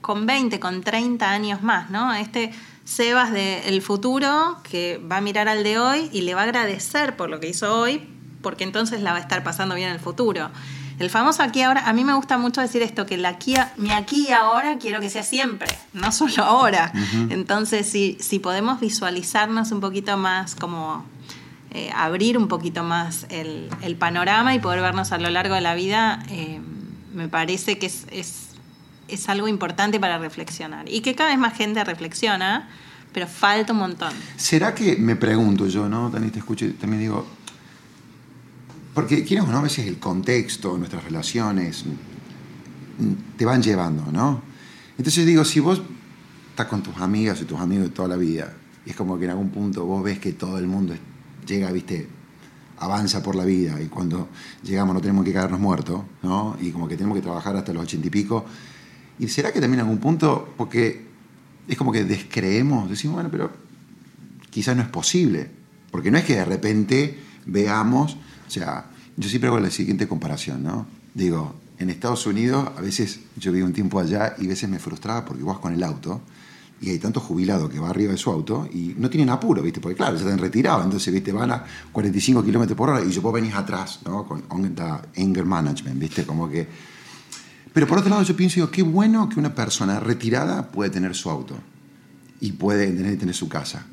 con 0.00 0.24
20, 0.24 0.60
con 0.60 0.82
30 0.82 1.30
años 1.30 1.62
más, 1.62 1.90
¿no? 1.90 2.14
Este 2.14 2.52
Sebas 2.86 3.32
del 3.32 3.82
futuro 3.82 4.58
que 4.62 4.98
va 4.98 5.16
a 5.16 5.20
mirar 5.20 5.48
al 5.48 5.64
de 5.64 5.76
hoy 5.76 6.08
y 6.12 6.20
le 6.20 6.36
va 6.36 6.42
a 6.42 6.44
agradecer 6.44 7.16
por 7.16 7.28
lo 7.28 7.40
que 7.40 7.48
hizo 7.48 7.76
hoy, 7.76 8.08
porque 8.42 8.62
entonces 8.62 9.02
la 9.02 9.10
va 9.10 9.18
a 9.18 9.20
estar 9.20 9.42
pasando 9.42 9.74
bien 9.74 9.88
en 9.88 9.94
el 9.94 10.00
futuro. 10.00 10.50
El 10.98 11.10
famoso 11.10 11.42
aquí 11.42 11.62
ahora, 11.62 11.86
a 11.86 11.92
mí 11.92 12.04
me 12.04 12.14
gusta 12.14 12.38
mucho 12.38 12.60
decir 12.60 12.82
esto, 12.82 13.04
que 13.04 13.18
la 13.18 13.30
aquí, 13.30 13.54
mi 13.76 13.90
aquí 13.90 14.26
y 14.28 14.32
ahora 14.32 14.78
quiero 14.78 15.00
que 15.00 15.10
sea 15.10 15.22
siempre, 15.22 15.68
no 15.92 16.10
solo 16.12 16.44
ahora. 16.44 16.92
Entonces, 17.28 17.86
si, 17.86 18.16
si 18.20 18.38
podemos 18.38 18.80
visualizarnos 18.80 19.72
un 19.72 19.80
poquito 19.80 20.16
más, 20.16 20.54
como 20.54 21.04
eh, 21.72 21.90
abrir 21.94 22.38
un 22.38 22.48
poquito 22.48 22.82
más 22.82 23.26
el, 23.28 23.96
panorama 23.98 24.54
y 24.54 24.60
poder 24.60 24.80
vernos 24.80 25.12
a 25.12 25.18
lo 25.18 25.28
largo 25.28 25.54
de 25.54 25.60
la 25.60 25.74
vida, 25.74 26.22
eh, 26.30 26.58
me 27.12 27.28
parece 27.28 27.78
que 27.78 27.84
es, 27.86 28.06
es, 28.10 29.28
algo 29.28 29.48
importante 29.48 30.00
para 30.00 30.16
reflexionar. 30.18 30.88
Y 30.88 31.02
que 31.02 31.14
cada 31.14 31.30
vez 31.30 31.38
más 31.38 31.54
gente 31.54 31.84
reflexiona, 31.84 32.68
pero 33.12 33.26
falta 33.26 33.74
un 33.74 33.80
montón. 33.80 34.12
¿Será 34.36 34.74
que, 34.74 34.96
me 34.96 35.16
pregunto 35.16 35.66
yo, 35.66 35.86
¿no? 35.88 36.10
También 36.10 36.32
te 36.32 36.38
escucho, 36.38 36.66
también 36.80 37.02
digo, 37.02 37.26
porque, 38.96 39.24
quieres 39.24 39.44
o 39.44 39.52
no, 39.52 39.58
a 39.58 39.60
veces 39.60 39.86
el 39.86 39.98
contexto, 39.98 40.78
nuestras 40.78 41.04
relaciones, 41.04 41.84
te 43.36 43.44
van 43.44 43.62
llevando, 43.62 44.10
¿no? 44.10 44.40
Entonces 44.96 45.26
digo, 45.26 45.44
si 45.44 45.60
vos 45.60 45.82
estás 46.48 46.66
con 46.66 46.82
tus 46.82 46.96
amigas 46.96 47.38
y 47.42 47.44
tus 47.44 47.60
amigos 47.60 47.88
de 47.88 47.90
toda 47.90 48.08
la 48.08 48.16
vida, 48.16 48.54
y 48.86 48.90
es 48.90 48.96
como 48.96 49.18
que 49.18 49.26
en 49.26 49.32
algún 49.32 49.50
punto 49.50 49.84
vos 49.84 50.02
ves 50.02 50.18
que 50.18 50.32
todo 50.32 50.56
el 50.56 50.66
mundo 50.66 50.94
llega, 51.46 51.70
viste, 51.72 52.08
avanza 52.78 53.22
por 53.22 53.34
la 53.34 53.44
vida, 53.44 53.78
y 53.82 53.88
cuando 53.88 54.30
llegamos 54.62 54.94
no 54.94 55.02
tenemos 55.02 55.26
que 55.26 55.32
quedarnos 55.32 55.60
muertos, 55.60 56.00
¿no? 56.22 56.56
Y 56.58 56.70
como 56.70 56.88
que 56.88 56.96
tenemos 56.96 57.18
que 57.18 57.22
trabajar 57.22 57.54
hasta 57.54 57.74
los 57.74 57.82
ochenta 57.82 58.06
y 58.06 58.10
pico. 58.10 58.46
¿Y 59.18 59.28
será 59.28 59.52
que 59.52 59.60
también 59.60 59.80
en 59.80 59.84
algún 59.84 59.98
punto, 59.98 60.54
porque 60.56 61.04
es 61.68 61.76
como 61.76 61.92
que 61.92 62.04
descreemos, 62.04 62.88
decimos, 62.88 63.16
bueno, 63.16 63.28
pero 63.30 63.50
quizás 64.48 64.74
no 64.74 64.80
es 64.80 64.88
posible, 64.88 65.50
porque 65.90 66.10
no 66.10 66.16
es 66.16 66.24
que 66.24 66.36
de 66.36 66.46
repente 66.46 67.18
veamos 67.44 68.16
o 68.46 68.50
sea, 68.50 68.86
yo 69.16 69.28
siempre 69.28 69.48
hago 69.48 69.60
la 69.60 69.70
siguiente 69.70 70.06
comparación, 70.06 70.62
¿no? 70.62 70.86
Digo, 71.14 71.54
en 71.78 71.90
Estados 71.90 72.26
Unidos 72.26 72.68
a 72.76 72.80
veces 72.80 73.20
yo 73.36 73.52
vivo 73.52 73.66
un 73.66 73.72
tiempo 73.72 73.98
allá 73.98 74.34
y 74.38 74.46
a 74.46 74.48
veces 74.48 74.68
me 74.68 74.78
frustraba 74.78 75.24
porque 75.24 75.42
vas 75.42 75.58
con 75.58 75.72
el 75.72 75.82
auto 75.82 76.20
y 76.80 76.90
hay 76.90 76.98
tanto 76.98 77.20
jubilado 77.20 77.68
que 77.68 77.78
va 77.78 77.88
arriba 77.88 78.12
de 78.12 78.18
su 78.18 78.30
auto 78.30 78.68
y 78.72 78.94
no 78.98 79.08
tienen 79.08 79.30
apuro, 79.30 79.62
¿viste? 79.62 79.80
Porque 79.80 79.96
claro, 79.96 80.16
ya 80.16 80.22
están 80.22 80.38
retirados, 80.38 80.84
entonces, 80.84 81.12
¿viste? 81.12 81.32
Van 81.32 81.50
a 81.50 81.64
45 81.92 82.44
kilómetros 82.44 82.76
por 82.76 82.90
hora 82.90 83.02
y 83.02 83.10
yo 83.10 83.22
vos 83.22 83.32
venís 83.32 83.54
atrás, 83.54 84.00
¿no? 84.04 84.26
Con 84.26 84.44
anger 85.16 85.44
management, 85.44 85.98
¿viste? 85.98 86.26
Como 86.26 86.48
que... 86.48 86.68
Pero 87.72 87.86
por 87.86 87.98
otro 87.98 88.10
lado 88.10 88.22
yo 88.22 88.36
pienso, 88.36 88.56
digo, 88.56 88.70
qué 88.70 88.82
bueno 88.82 89.28
que 89.28 89.38
una 89.38 89.54
persona 89.54 90.00
retirada 90.00 90.70
puede 90.70 90.90
tener 90.90 91.14
su 91.14 91.30
auto 91.30 91.56
y 92.40 92.52
puede 92.52 92.90
tener, 92.92 93.18
tener 93.18 93.34
su 93.34 93.48
casa. 93.48 93.86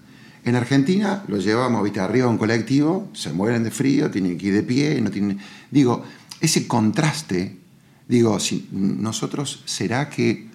En 0.46 0.56
Argentina 0.56 1.24
lo 1.28 1.38
llevamos, 1.38 1.84
viste, 1.84 2.00
arriba 2.00 2.28
a 2.28 2.30
un 2.30 2.38
colectivo, 2.38 3.10
se 3.14 3.32
mueren 3.32 3.64
de 3.64 3.72
frío, 3.72 4.12
tienen 4.12 4.38
que 4.38 4.48
ir 4.48 4.54
de 4.54 4.64
pie, 4.64 5.00
no 5.02 5.10
tienen... 5.10 5.40
Digo, 5.72 6.04
ese 6.42 6.68
contraste, 6.68 7.58
digo, 8.08 8.40
si 8.40 8.68
nosotros, 8.72 9.64
¿será 9.66 10.10
que 10.10 10.48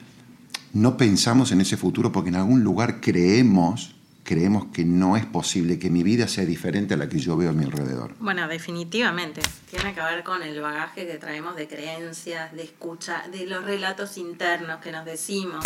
no 0.74 0.96
pensamos 0.96 1.52
en 1.52 1.62
ese 1.62 1.76
futuro 1.76 2.12
porque 2.12 2.28
en 2.28 2.36
algún 2.36 2.62
lugar 2.62 3.00
creemos 3.00 3.94
creemos 4.28 4.66
que 4.74 4.84
no 4.84 5.16
es 5.16 5.24
posible 5.24 5.78
que 5.78 5.88
mi 5.88 6.02
vida 6.02 6.28
sea 6.28 6.44
diferente 6.44 6.92
a 6.92 6.98
la 6.98 7.08
que 7.08 7.18
yo 7.18 7.34
veo 7.34 7.48
a 7.48 7.54
mi 7.54 7.64
alrededor. 7.64 8.14
Bueno, 8.20 8.46
definitivamente. 8.46 9.40
Tiene 9.70 9.94
que 9.94 10.02
ver 10.02 10.22
con 10.22 10.42
el 10.42 10.60
bagaje 10.60 11.06
que 11.06 11.14
traemos 11.14 11.56
de 11.56 11.66
creencias, 11.66 12.52
de 12.52 12.64
escucha, 12.64 13.24
de 13.32 13.46
los 13.46 13.64
relatos 13.64 14.18
internos 14.18 14.80
que 14.82 14.92
nos 14.92 15.06
decimos. 15.06 15.64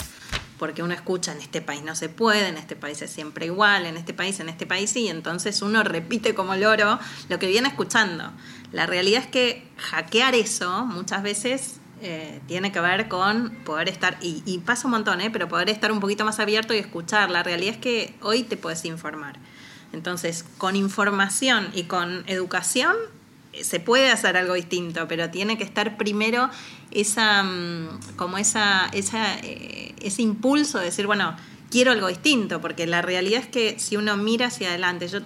Porque 0.63 0.85
uno 0.85 0.95
escucha 0.95 1.33
en 1.33 1.39
este 1.39 1.61
país 1.61 1.83
no 1.83 1.97
se 1.97 2.09
puede, 2.09 2.47
en 2.47 2.57
este 2.57 2.77
país 2.77 3.03
es 3.03 3.11
siempre 3.11 3.47
igual, 3.47 3.85
en 3.85 3.97
este 3.97 4.15
país, 4.15 4.39
en 4.39 4.49
este 4.49 4.65
país 4.65 4.91
sí, 4.91 5.09
entonces 5.09 5.61
uno 5.61 5.83
repite 5.83 6.37
como 6.37 6.55
loro 6.55 7.01
lo 7.29 7.41
que 7.41 7.49
viene 7.49 7.67
escuchando. 7.67 8.31
La 8.71 8.87
realidad 8.87 9.23
es 9.23 9.27
que 9.27 9.67
hackear 9.77 10.37
eso 10.37 10.87
muchas 10.87 11.25
veces 11.25 11.81
eh, 12.01 12.41
tiene 12.47 12.71
que 12.71 12.79
ver 12.79 13.09
con 13.09 13.51
poder 13.65 13.89
estar, 13.89 14.17
y, 14.21 14.57
pasa 14.59 14.87
un 14.87 14.93
montón, 14.93 15.21
¿eh? 15.21 15.33
pero 15.33 15.49
poder 15.49 15.69
estar 15.69 15.91
un 15.91 15.99
poquito 15.99 16.25
más 16.25 16.39
abierto 16.39 16.75
y 16.75 16.77
escuchar. 16.77 17.33
La 17.33 17.43
realidad 17.43 17.75
es 17.75 17.81
que 17.81 18.15
hoy 18.21 18.45
te 18.45 18.57
puedes 18.57 18.85
informar. 18.85 19.41
Entonces, 19.93 20.45
con 20.59 20.77
información 20.77 21.71
y 21.75 21.87
con 21.87 22.23
educación 22.29 22.95
se 23.61 23.81
puede 23.81 24.11
hacer 24.11 24.37
algo 24.37 24.55
distinto, 24.55 25.07
pero 25.09 25.31
tiene 25.31 25.59
que 25.59 25.65
estar 25.65 25.97
primero 25.97 26.51
esa, 26.91 27.43
mm, 27.43 28.17
como 28.17 28.39
esa, 28.39 28.89
esa 28.93 29.39
eh, 29.41 29.95
ese 30.01 30.23
impulso 30.23 30.79
de 30.79 30.87
decir, 30.87 31.07
bueno, 31.07 31.37
quiero 31.71 31.93
algo 31.93 32.09
distinto, 32.09 32.61
porque 32.61 32.87
la 32.87 33.03
realidad 33.03 33.41
es 33.41 33.49
que 33.49 33.79
si 33.79 33.97
uno 33.97 34.17
mira 34.17 34.47
hacia 34.47 34.69
adelante, 34.69 35.09
yo 35.09 35.21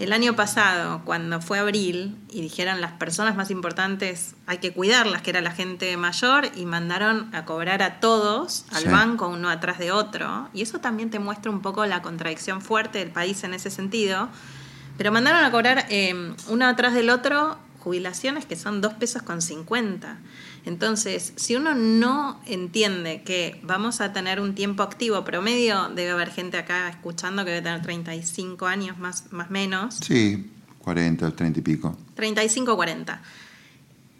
el 0.00 0.12
año 0.12 0.34
pasado, 0.34 1.02
cuando 1.04 1.40
fue 1.40 1.60
abril 1.60 2.16
y 2.28 2.40
dijeron 2.40 2.80
las 2.80 2.92
personas 2.92 3.36
más 3.36 3.52
importantes 3.52 4.34
hay 4.46 4.58
que 4.58 4.72
cuidarlas, 4.72 5.22
que 5.22 5.30
era 5.30 5.40
la 5.40 5.52
gente 5.52 5.96
mayor, 5.96 6.48
y 6.56 6.66
mandaron 6.66 7.32
a 7.32 7.44
cobrar 7.44 7.80
a 7.82 8.00
todos 8.00 8.64
al 8.72 8.86
banco 8.86 9.28
uno 9.28 9.48
atrás 9.48 9.78
de 9.78 9.92
otro, 9.92 10.48
y 10.52 10.62
eso 10.62 10.80
también 10.80 11.10
te 11.10 11.20
muestra 11.20 11.50
un 11.50 11.62
poco 11.62 11.86
la 11.86 12.02
contradicción 12.02 12.60
fuerte 12.60 12.98
del 12.98 13.10
país 13.10 13.44
en 13.44 13.54
ese 13.54 13.70
sentido, 13.70 14.28
pero 14.96 15.12
mandaron 15.12 15.44
a 15.44 15.50
cobrar 15.50 15.86
eh, 15.90 16.34
uno 16.48 16.66
atrás 16.66 16.94
del 16.94 17.10
otro 17.10 17.58
jubilaciones 17.84 18.46
que 18.46 18.56
son 18.56 18.80
dos 18.80 18.94
pesos 18.94 19.22
con 19.22 19.42
50. 19.42 20.18
Entonces, 20.64 21.34
si 21.36 21.54
uno 21.54 21.74
no 21.74 22.40
entiende 22.46 23.22
que 23.22 23.60
vamos 23.62 24.00
a 24.00 24.14
tener 24.14 24.40
un 24.40 24.54
tiempo 24.54 24.82
activo 24.82 25.22
promedio, 25.22 25.90
debe 25.90 26.12
haber 26.12 26.30
gente 26.30 26.56
acá 26.56 26.88
escuchando 26.88 27.44
que 27.44 27.50
debe 27.50 27.62
tener 27.62 27.82
35 27.82 28.66
años 28.66 28.98
más 28.98 29.30
más 29.32 29.50
menos. 29.50 29.96
Sí, 29.96 30.50
40, 30.78 31.30
30 31.30 31.58
y 31.58 31.62
pico. 31.62 31.96
35, 32.14 32.74
40. 32.74 33.22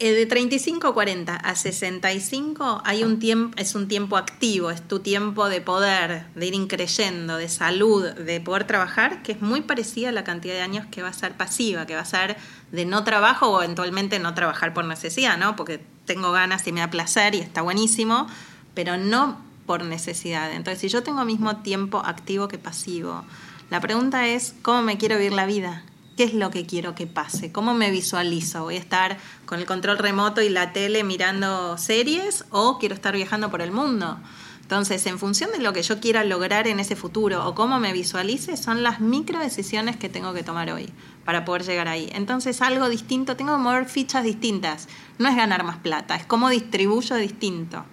Eh, 0.04 0.12
de 0.12 0.26
35 0.26 0.92
40 0.92 1.34
a 1.34 1.54
65 1.54 2.82
hay 2.84 3.04
un 3.04 3.18
tiempo, 3.18 3.56
es 3.56 3.74
un 3.74 3.88
tiempo 3.88 4.18
activo, 4.18 4.70
es 4.70 4.86
tu 4.86 4.98
tiempo 4.98 5.48
de 5.48 5.62
poder, 5.62 6.26
de 6.34 6.44
ir 6.44 6.52
increyendo, 6.52 7.38
de 7.38 7.48
salud, 7.48 8.10
de 8.10 8.38
poder 8.38 8.66
trabajar, 8.66 9.22
que 9.22 9.32
es 9.32 9.40
muy 9.40 9.62
parecida 9.62 10.10
a 10.10 10.12
la 10.12 10.22
cantidad 10.22 10.52
de 10.52 10.60
años 10.60 10.84
que 10.90 11.00
va 11.00 11.08
a 11.08 11.14
ser 11.14 11.38
pasiva, 11.38 11.86
que 11.86 11.94
va 11.94 12.02
a 12.02 12.04
ser 12.04 12.36
de 12.70 12.84
no 12.84 13.02
trabajo 13.02 13.48
o 13.48 13.62
eventualmente 13.62 14.18
no 14.18 14.34
trabajar 14.34 14.74
por 14.74 14.84
necesidad, 14.84 15.38
¿no? 15.38 15.56
Porque 15.56 15.80
tengo 16.04 16.32
ganas 16.32 16.66
y 16.66 16.72
me 16.72 16.80
da 16.80 16.90
placer 16.90 17.34
y 17.34 17.38
está 17.38 17.62
buenísimo, 17.62 18.26
pero 18.74 18.98
no 18.98 19.40
por 19.64 19.86
necesidad. 19.86 20.52
Entonces, 20.52 20.82
si 20.82 20.88
yo 20.88 21.02
tengo 21.02 21.24
mismo 21.24 21.62
tiempo 21.62 22.02
activo 22.04 22.46
que 22.46 22.58
pasivo, 22.58 23.24
la 23.70 23.80
pregunta 23.80 24.26
es, 24.26 24.54
¿cómo 24.60 24.82
me 24.82 24.98
quiero 24.98 25.16
vivir 25.16 25.32
la 25.32 25.46
vida? 25.46 25.82
¿Qué 26.16 26.24
es 26.24 26.34
lo 26.34 26.50
que 26.50 26.64
quiero 26.64 26.94
que 26.94 27.08
pase? 27.08 27.50
¿Cómo 27.50 27.74
me 27.74 27.90
visualizo? 27.90 28.62
¿Voy 28.62 28.76
a 28.76 28.78
estar 28.78 29.18
con 29.46 29.58
el 29.58 29.66
control 29.66 29.98
remoto 29.98 30.42
y 30.42 30.48
la 30.48 30.72
tele 30.72 31.02
mirando 31.02 31.76
series 31.76 32.44
o 32.50 32.78
quiero 32.78 32.94
estar 32.94 33.14
viajando 33.14 33.50
por 33.50 33.60
el 33.60 33.72
mundo? 33.72 34.18
Entonces, 34.64 35.04
en 35.06 35.18
función 35.18 35.50
de 35.50 35.58
lo 35.58 35.72
que 35.72 35.82
yo 35.82 36.00
quiera 36.00 36.24
lograr 36.24 36.68
en 36.68 36.80
ese 36.80 36.96
futuro 36.96 37.46
o 37.46 37.54
cómo 37.54 37.80
me 37.80 37.92
visualice, 37.92 38.56
son 38.56 38.82
las 38.82 39.00
micro 39.00 39.38
decisiones 39.40 39.96
que 39.96 40.08
tengo 40.08 40.32
que 40.32 40.42
tomar 40.42 40.70
hoy 40.70 40.88
para 41.24 41.44
poder 41.44 41.64
llegar 41.64 41.88
ahí. 41.88 42.08
Entonces, 42.14 42.62
algo 42.62 42.88
distinto, 42.88 43.36
tengo 43.36 43.52
que 43.52 43.62
mover 43.62 43.86
fichas 43.86 44.24
distintas. 44.24 44.88
No 45.18 45.28
es 45.28 45.36
ganar 45.36 45.64
más 45.64 45.78
plata, 45.78 46.14
es 46.14 46.24
cómo 46.24 46.48
distribuyo 46.48 47.16
distinto. 47.16 47.84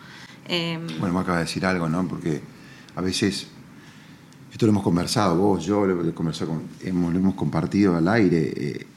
Em, 0.47 0.87
bueno, 0.99 1.15
me 1.15 1.19
acaba 1.21 1.39
de 1.39 1.45
decir 1.45 1.65
algo, 1.65 1.89
¿no? 1.89 2.07
Porque 2.07 2.41
a 2.95 3.01
veces 3.01 3.47
esto 4.51 4.65
lo 4.65 4.71
hemos 4.71 4.83
conversado, 4.83 5.37
vos, 5.37 5.65
yo, 5.65 5.85
lo, 5.85 6.01
hemos, 6.01 6.41
lo 7.13 7.19
hemos 7.19 7.35
compartido 7.35 7.95
al 7.95 8.07
aire. 8.07 8.53
Eh, 8.55 8.87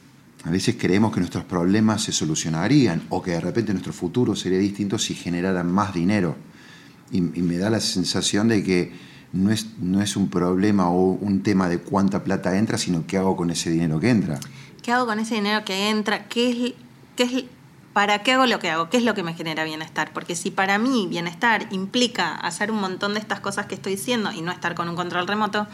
a 0.43 0.51
veces 0.51 0.75
creemos 0.77 1.13
que 1.13 1.19
nuestros 1.19 1.45
problemas 1.45 2.03
se 2.03 2.11
solucionarían 2.11 3.03
o 3.09 3.21
que 3.21 3.31
de 3.31 3.39
repente 3.39 3.71
nuestro 3.71 3.93
futuro 3.93 4.35
sería 4.35 4.59
distinto 4.59 4.99
si 4.99 5.15
generaran 5.15 5.71
más 5.71 5.93
dinero. 5.93 6.35
Y, 7.11 7.21
me 7.21 7.57
da 7.57 7.69
la 7.69 7.79
sensación 7.79 8.47
de 8.47 8.63
que 8.63 8.91
no 9.31 9.51
es, 9.51 9.67
no 9.79 10.01
es 10.01 10.15
un 10.15 10.29
problema 10.29 10.89
o 10.89 11.11
un 11.13 11.41
tema 11.41 11.69
de 11.69 11.79
cuánta 11.79 12.23
plata 12.23 12.57
entra, 12.57 12.77
sino 12.77 13.07
qué 13.07 13.17
hago 13.17 13.35
con 13.35 13.49
ese 13.49 13.69
dinero 13.69 13.99
que 13.99 14.09
entra. 14.09 14.39
¿Qué 14.83 14.91
hago 14.91 15.05
con 15.05 15.19
ese 15.19 15.35
dinero 15.35 15.63
que 15.65 15.89
entra? 15.89 16.27
¿Qué 16.27 16.49
es, 16.49 16.73
qué 17.15 17.23
es 17.23 17.45
¿para 17.95 18.23
qué 18.23 18.33
hago 18.33 18.45
lo 18.45 18.59
que 18.59 18.69
hago? 18.69 18.89
¿Qué 18.89 18.97
es 18.97 19.03
lo 19.03 19.13
que 19.13 19.23
me 19.23 19.33
genera 19.33 19.63
bienestar? 19.63 20.11
Porque 20.11 20.35
si 20.35 20.51
para 20.51 20.77
mí 20.77 21.07
bienestar 21.09 21.65
implica 21.71 22.35
hacer 22.35 22.69
un 22.69 22.81
montón 22.81 23.13
de 23.13 23.21
estas 23.21 23.39
cosas 23.39 23.67
que 23.67 23.75
estoy 23.75 23.95
diciendo 23.95 24.33
y 24.33 24.41
no 24.41 24.51
estar 24.51 24.75
con 24.75 24.89
un 24.89 24.97
control 24.97 25.25
remoto, 25.25 25.65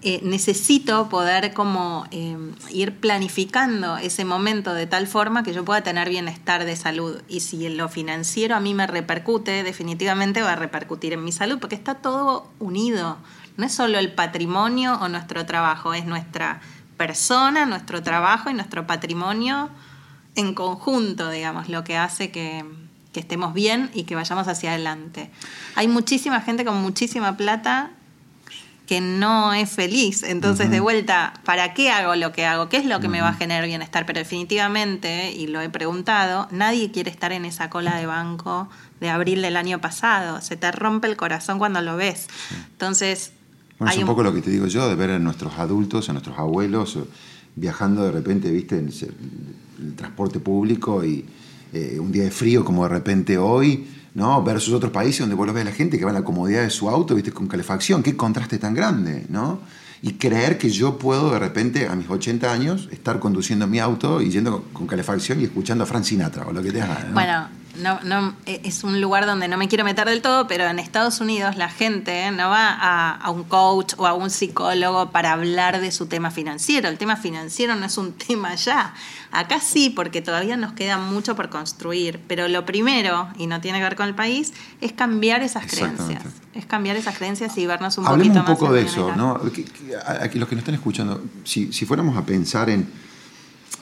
eh, 0.00 0.20
necesito 0.22 1.10
poder 1.10 1.52
como 1.52 2.06
eh, 2.12 2.38
ir 2.70 2.96
planificando 2.96 3.98
ese 3.98 4.24
momento 4.24 4.72
de 4.72 4.86
tal 4.86 5.06
forma 5.06 5.42
que 5.42 5.52
yo 5.52 5.62
pueda 5.62 5.82
tener 5.82 6.08
bienestar 6.08 6.64
de 6.64 6.76
salud. 6.76 7.20
Y 7.28 7.40
si 7.40 7.68
lo 7.68 7.90
financiero 7.90 8.56
a 8.56 8.60
mí 8.60 8.72
me 8.72 8.86
repercute, 8.86 9.62
definitivamente 9.62 10.40
va 10.40 10.54
a 10.54 10.56
repercutir 10.56 11.12
en 11.12 11.22
mi 11.22 11.30
salud, 11.30 11.58
porque 11.58 11.74
está 11.74 11.96
todo 11.96 12.50
unido. 12.58 13.18
No 13.58 13.66
es 13.66 13.74
solo 13.74 13.98
el 13.98 14.14
patrimonio 14.14 14.94
o 14.94 15.10
nuestro 15.10 15.44
trabajo, 15.44 15.92
es 15.92 16.06
nuestra 16.06 16.62
persona, 16.96 17.66
nuestro 17.66 18.02
trabajo 18.02 18.48
y 18.48 18.54
nuestro 18.54 18.86
patrimonio 18.86 19.68
en 20.34 20.54
conjunto, 20.54 21.30
digamos, 21.30 21.68
lo 21.68 21.84
que 21.84 21.96
hace 21.96 22.30
que, 22.30 22.64
estemos 23.14 23.52
bien 23.52 23.90
y 23.92 24.04
que 24.04 24.14
vayamos 24.14 24.48
hacia 24.48 24.70
adelante. 24.70 25.30
Hay 25.74 25.88
muchísima 25.88 26.40
gente 26.40 26.64
con 26.64 26.80
muchísima 26.80 27.36
plata 27.36 27.90
que 28.86 29.00
no 29.00 29.52
es 29.52 29.68
feliz. 29.68 30.22
Entonces, 30.22 30.70
de 30.70 30.80
vuelta, 30.80 31.34
¿para 31.44 31.74
qué 31.74 31.90
hago 31.90 32.16
lo 32.16 32.32
que 32.32 32.46
hago? 32.46 32.68
¿Qué 32.68 32.76
es 32.76 32.86
lo 32.86 32.98
que 33.00 33.08
me 33.08 33.20
va 33.20 33.28
a 33.28 33.34
generar 33.34 33.66
bienestar? 33.66 34.06
Pero 34.06 34.20
definitivamente, 34.20 35.32
y 35.32 35.48
lo 35.48 35.60
he 35.60 35.68
preguntado, 35.68 36.48
nadie 36.50 36.90
quiere 36.90 37.10
estar 37.10 37.30
en 37.32 37.44
esa 37.44 37.68
cola 37.68 37.96
de 37.96 38.06
banco 38.06 38.68
de 39.00 39.10
abril 39.10 39.42
del 39.42 39.56
año 39.56 39.80
pasado. 39.80 40.40
Se 40.40 40.56
te 40.56 40.72
rompe 40.72 41.08
el 41.08 41.16
corazón 41.16 41.58
cuando 41.58 41.80
lo 41.82 41.96
ves. 41.96 42.28
Entonces... 42.72 43.32
Bueno, 43.78 43.92
es 43.92 43.98
un, 43.98 44.06
poco 44.06 44.22
lo 44.22 44.34
que 44.34 44.42
te 44.42 44.50
digo 44.50 44.66
yo, 44.66 44.88
de 44.88 44.94
ver 44.94 45.10
a 45.10 45.18
nuestros 45.18 45.58
adultos, 45.58 46.08
a 46.08 46.12
nuestros 46.12 46.38
abuelos, 46.38 46.98
viajando 47.56 48.04
de 48.04 48.12
repente, 48.12 48.50
viste, 48.50 48.76
en 48.76 48.90
el 49.80 49.94
transporte 49.94 50.40
público 50.40 51.04
y 51.04 51.24
eh, 51.72 51.98
un 52.00 52.12
día 52.12 52.24
de 52.24 52.30
frío 52.30 52.64
como 52.64 52.82
de 52.84 52.90
repente 52.90 53.38
hoy, 53.38 53.86
¿no? 54.14 54.42
Versus 54.42 54.74
otros 54.74 54.92
países 54.92 55.20
donde 55.20 55.34
vos 55.34 55.52
ves 55.52 55.62
a 55.62 55.64
la 55.66 55.72
gente 55.72 55.98
que 55.98 56.04
va 56.04 56.10
en 56.10 56.16
la 56.16 56.24
comodidad 56.24 56.62
de 56.62 56.70
su 56.70 56.88
auto, 56.88 57.14
viste, 57.14 57.32
con 57.32 57.46
calefacción, 57.46 58.02
qué 58.02 58.16
contraste 58.16 58.58
tan 58.58 58.74
grande, 58.74 59.26
¿no? 59.28 59.60
Y 60.02 60.14
creer 60.14 60.58
que 60.58 60.70
yo 60.70 60.98
puedo 60.98 61.30
de 61.30 61.38
repente 61.38 61.86
a 61.86 61.94
mis 61.94 62.08
80 62.08 62.50
años 62.52 62.88
estar 62.90 63.20
conduciendo 63.20 63.66
mi 63.66 63.78
auto 63.78 64.22
y 64.22 64.30
yendo 64.30 64.64
con 64.72 64.86
calefacción 64.86 65.40
y 65.40 65.44
escuchando 65.44 65.84
a 65.84 65.86
Frank 65.86 66.04
Sinatra 66.04 66.46
o 66.46 66.52
lo 66.52 66.62
que 66.62 66.72
te 66.72 66.80
haga. 66.80 67.06
Bueno, 67.12 67.48
no, 67.80 68.00
no, 68.02 68.34
e, 68.46 68.60
es 68.64 68.84
un 68.84 69.00
lugar 69.00 69.26
donde 69.26 69.48
no 69.48 69.56
me 69.56 69.68
quiero 69.68 69.84
meter 69.84 70.08
del 70.08 70.22
todo, 70.22 70.46
pero 70.46 70.64
en 70.64 70.78
Estados 70.78 71.20
Unidos 71.20 71.56
la 71.56 71.68
gente 71.68 72.30
no 72.30 72.48
va 72.48 72.70
a, 72.70 73.30
un 73.30 73.44
coach 73.44 73.94
o 73.96 74.06
a 74.06 74.14
un 74.14 74.30
psicólogo 74.30 75.10
para 75.10 75.32
hablar 75.32 75.80
de 75.80 75.90
su 75.90 76.06
tema 76.06 76.30
financiero. 76.30 76.88
El 76.88 76.98
tema 76.98 77.16
financiero 77.16 77.74
no 77.76 77.86
es 77.86 77.98
un 77.98 78.12
tema 78.26 78.54
ya. 78.54 78.94
Acá 79.32 79.60
sí, 79.60 79.90
porque 79.90 80.22
todavía 80.22 80.56
nos 80.56 80.72
queda 80.72 80.98
mucho 80.98 81.36
por 81.36 81.50
construir. 81.50 82.20
Pero 82.26 82.48
lo 82.48 82.66
primero, 82.66 83.28
y 83.36 83.46
no 83.46 83.60
tiene 83.60 83.78
que 83.78 83.84
ver 83.84 83.96
con 83.96 84.06
el 84.06 84.14
país, 84.14 84.52
es 84.80 84.92
cambiar 84.92 85.42
esas 85.42 85.66
creencias. 85.66 86.22
Es 86.54 86.66
cambiar 86.66 86.96
esas 86.96 87.16
creencias 87.16 87.56
y 87.58 87.66
vernos 87.66 87.96
un 87.98 88.04
poquito 88.04 88.34
más. 88.34 88.48
un 88.48 88.56
poco 88.56 88.72
de 88.72 88.82
eso, 88.82 89.14
¿no? 89.16 89.40
Aquí 90.20 90.38
los 90.38 90.48
que 90.48 90.54
nos 90.54 90.62
están 90.62 90.74
escuchando, 90.74 91.22
si, 91.44 91.70
fuéramos 91.86 92.16
a 92.16 92.24
pensar 92.24 92.70
en. 92.70 92.88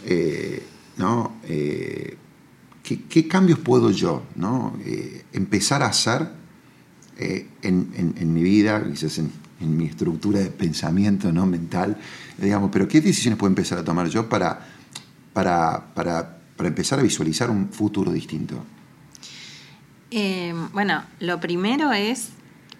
Eh, 0.04 0.64
¿no? 0.98 1.36
Eh, 1.44 2.16
¿qué, 2.96 3.28
cambios 3.28 3.58
puedo 3.58 3.90
yo 3.90 4.22
¿no? 4.36 4.76
Eh, 4.84 5.24
empezar 5.32 5.82
a 5.82 5.86
hacer 5.86 6.30
eh, 7.18 7.46
en, 7.62 8.32
mi 8.32 8.42
vida, 8.42 8.82
quizás 8.88 9.18
en, 9.18 9.30
mi 9.60 9.86
estructura 9.86 10.40
de 10.40 10.50
pensamiento 10.50 11.32
¿no? 11.32 11.46
mental? 11.46 11.96
Digamos, 12.38 12.70
pero 12.72 12.88
¿qué 12.88 13.00
decisiones 13.00 13.38
puedo 13.38 13.50
empezar 13.50 13.78
a 13.78 13.84
tomar 13.84 14.08
yo 14.08 14.28
para, 14.28 14.66
para, 15.32 15.94
para, 15.94 16.38
para 16.56 16.68
empezar 16.68 16.98
a 16.98 17.02
visualizar 17.02 17.50
un 17.50 17.68
futuro 17.70 18.12
distinto? 18.12 18.64
Eh, 20.10 20.54
bueno, 20.72 21.02
lo 21.20 21.40
primero 21.40 21.92
es 21.92 22.30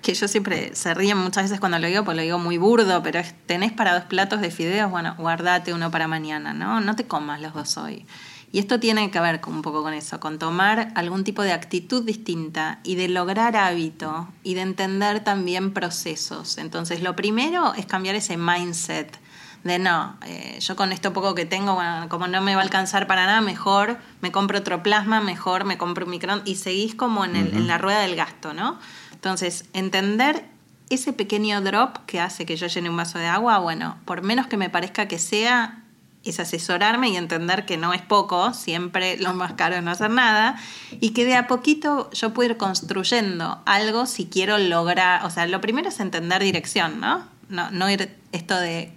que 0.02 0.14
yo 0.14 0.28
siempre 0.28 0.74
se 0.74 0.94
ríen 0.94 1.18
muchas 1.18 1.44
veces 1.44 1.60
cuando 1.60 1.78
lo 1.78 1.86
digo, 1.86 2.04
pues 2.04 2.16
lo 2.16 2.22
digo 2.22 2.38
muy 2.38 2.56
burdo, 2.56 3.02
pero 3.02 3.18
es, 3.18 3.34
tenés 3.46 3.72
para 3.72 3.94
dos 3.94 4.04
platos 4.04 4.40
de 4.40 4.50
fideos, 4.50 4.90
bueno, 4.90 5.14
guardate 5.18 5.74
uno 5.74 5.90
para 5.90 6.08
mañana, 6.08 6.54
¿no? 6.54 6.80
No 6.80 6.96
te 6.96 7.04
comas 7.04 7.40
los 7.40 7.52
dos 7.52 7.76
hoy. 7.76 8.06
Y 8.50 8.60
esto 8.60 8.80
tiene 8.80 9.10
que 9.10 9.20
ver 9.20 9.40
con, 9.40 9.54
un 9.54 9.62
poco 9.62 9.82
con 9.82 9.92
eso, 9.92 10.20
con 10.20 10.38
tomar 10.38 10.92
algún 10.94 11.24
tipo 11.24 11.42
de 11.42 11.52
actitud 11.52 12.04
distinta 12.04 12.80
y 12.82 12.94
de 12.94 13.08
lograr 13.08 13.56
hábito 13.56 14.28
y 14.42 14.54
de 14.54 14.62
entender 14.62 15.22
también 15.22 15.74
procesos. 15.74 16.56
Entonces, 16.56 17.02
lo 17.02 17.14
primero 17.14 17.74
es 17.74 17.84
cambiar 17.84 18.14
ese 18.14 18.36
mindset 18.36 19.18
de 19.64 19.78
no, 19.78 20.16
eh, 20.24 20.58
yo 20.60 20.76
con 20.76 20.92
esto 20.92 21.12
poco 21.12 21.34
que 21.34 21.44
tengo, 21.44 21.74
bueno, 21.74 22.08
como 22.08 22.28
no 22.28 22.40
me 22.40 22.54
va 22.54 22.60
a 22.60 22.64
alcanzar 22.64 23.06
para 23.06 23.26
nada, 23.26 23.40
mejor 23.40 23.98
me 24.20 24.32
compro 24.32 24.58
otro 24.58 24.82
plasma, 24.82 25.20
mejor 25.20 25.64
me 25.64 25.76
compro 25.76 26.04
un 26.04 26.12
micrón 26.12 26.42
y 26.44 26.54
seguís 26.54 26.94
como 26.94 27.24
en, 27.24 27.36
el, 27.36 27.48
en 27.54 27.66
la 27.66 27.76
rueda 27.76 28.00
del 28.00 28.14
gasto, 28.14 28.54
¿no? 28.54 28.78
Entonces, 29.12 29.64
entender 29.72 30.44
ese 30.90 31.12
pequeño 31.12 31.60
drop 31.60 31.98
que 32.06 32.20
hace 32.20 32.46
que 32.46 32.56
yo 32.56 32.66
llene 32.66 32.88
un 32.88 32.96
vaso 32.96 33.18
de 33.18 33.26
agua, 33.26 33.58
bueno, 33.58 33.98
por 34.04 34.22
menos 34.22 34.46
que 34.46 34.56
me 34.56 34.70
parezca 34.70 35.08
que 35.08 35.18
sea, 35.18 35.82
es 36.30 36.40
asesorarme 36.40 37.08
y 37.08 37.16
entender 37.16 37.66
que 37.66 37.76
no 37.76 37.92
es 37.92 38.02
poco, 38.02 38.52
siempre 38.54 39.16
lo 39.18 39.34
más 39.34 39.52
caro 39.54 39.76
es 39.76 39.82
no 39.82 39.90
hacer 39.90 40.10
nada, 40.10 40.56
y 41.00 41.10
que 41.10 41.24
de 41.24 41.36
a 41.36 41.46
poquito 41.46 42.10
yo 42.12 42.34
puedo 42.34 42.50
ir 42.50 42.56
construyendo 42.56 43.60
algo 43.66 44.06
si 44.06 44.26
quiero 44.26 44.58
lograr, 44.58 45.24
o 45.24 45.30
sea, 45.30 45.46
lo 45.46 45.60
primero 45.60 45.88
es 45.88 46.00
entender 46.00 46.42
dirección, 46.42 47.00
¿no? 47.00 47.24
No, 47.48 47.70
no 47.70 47.90
ir 47.90 48.14
esto 48.32 48.58
de 48.58 48.92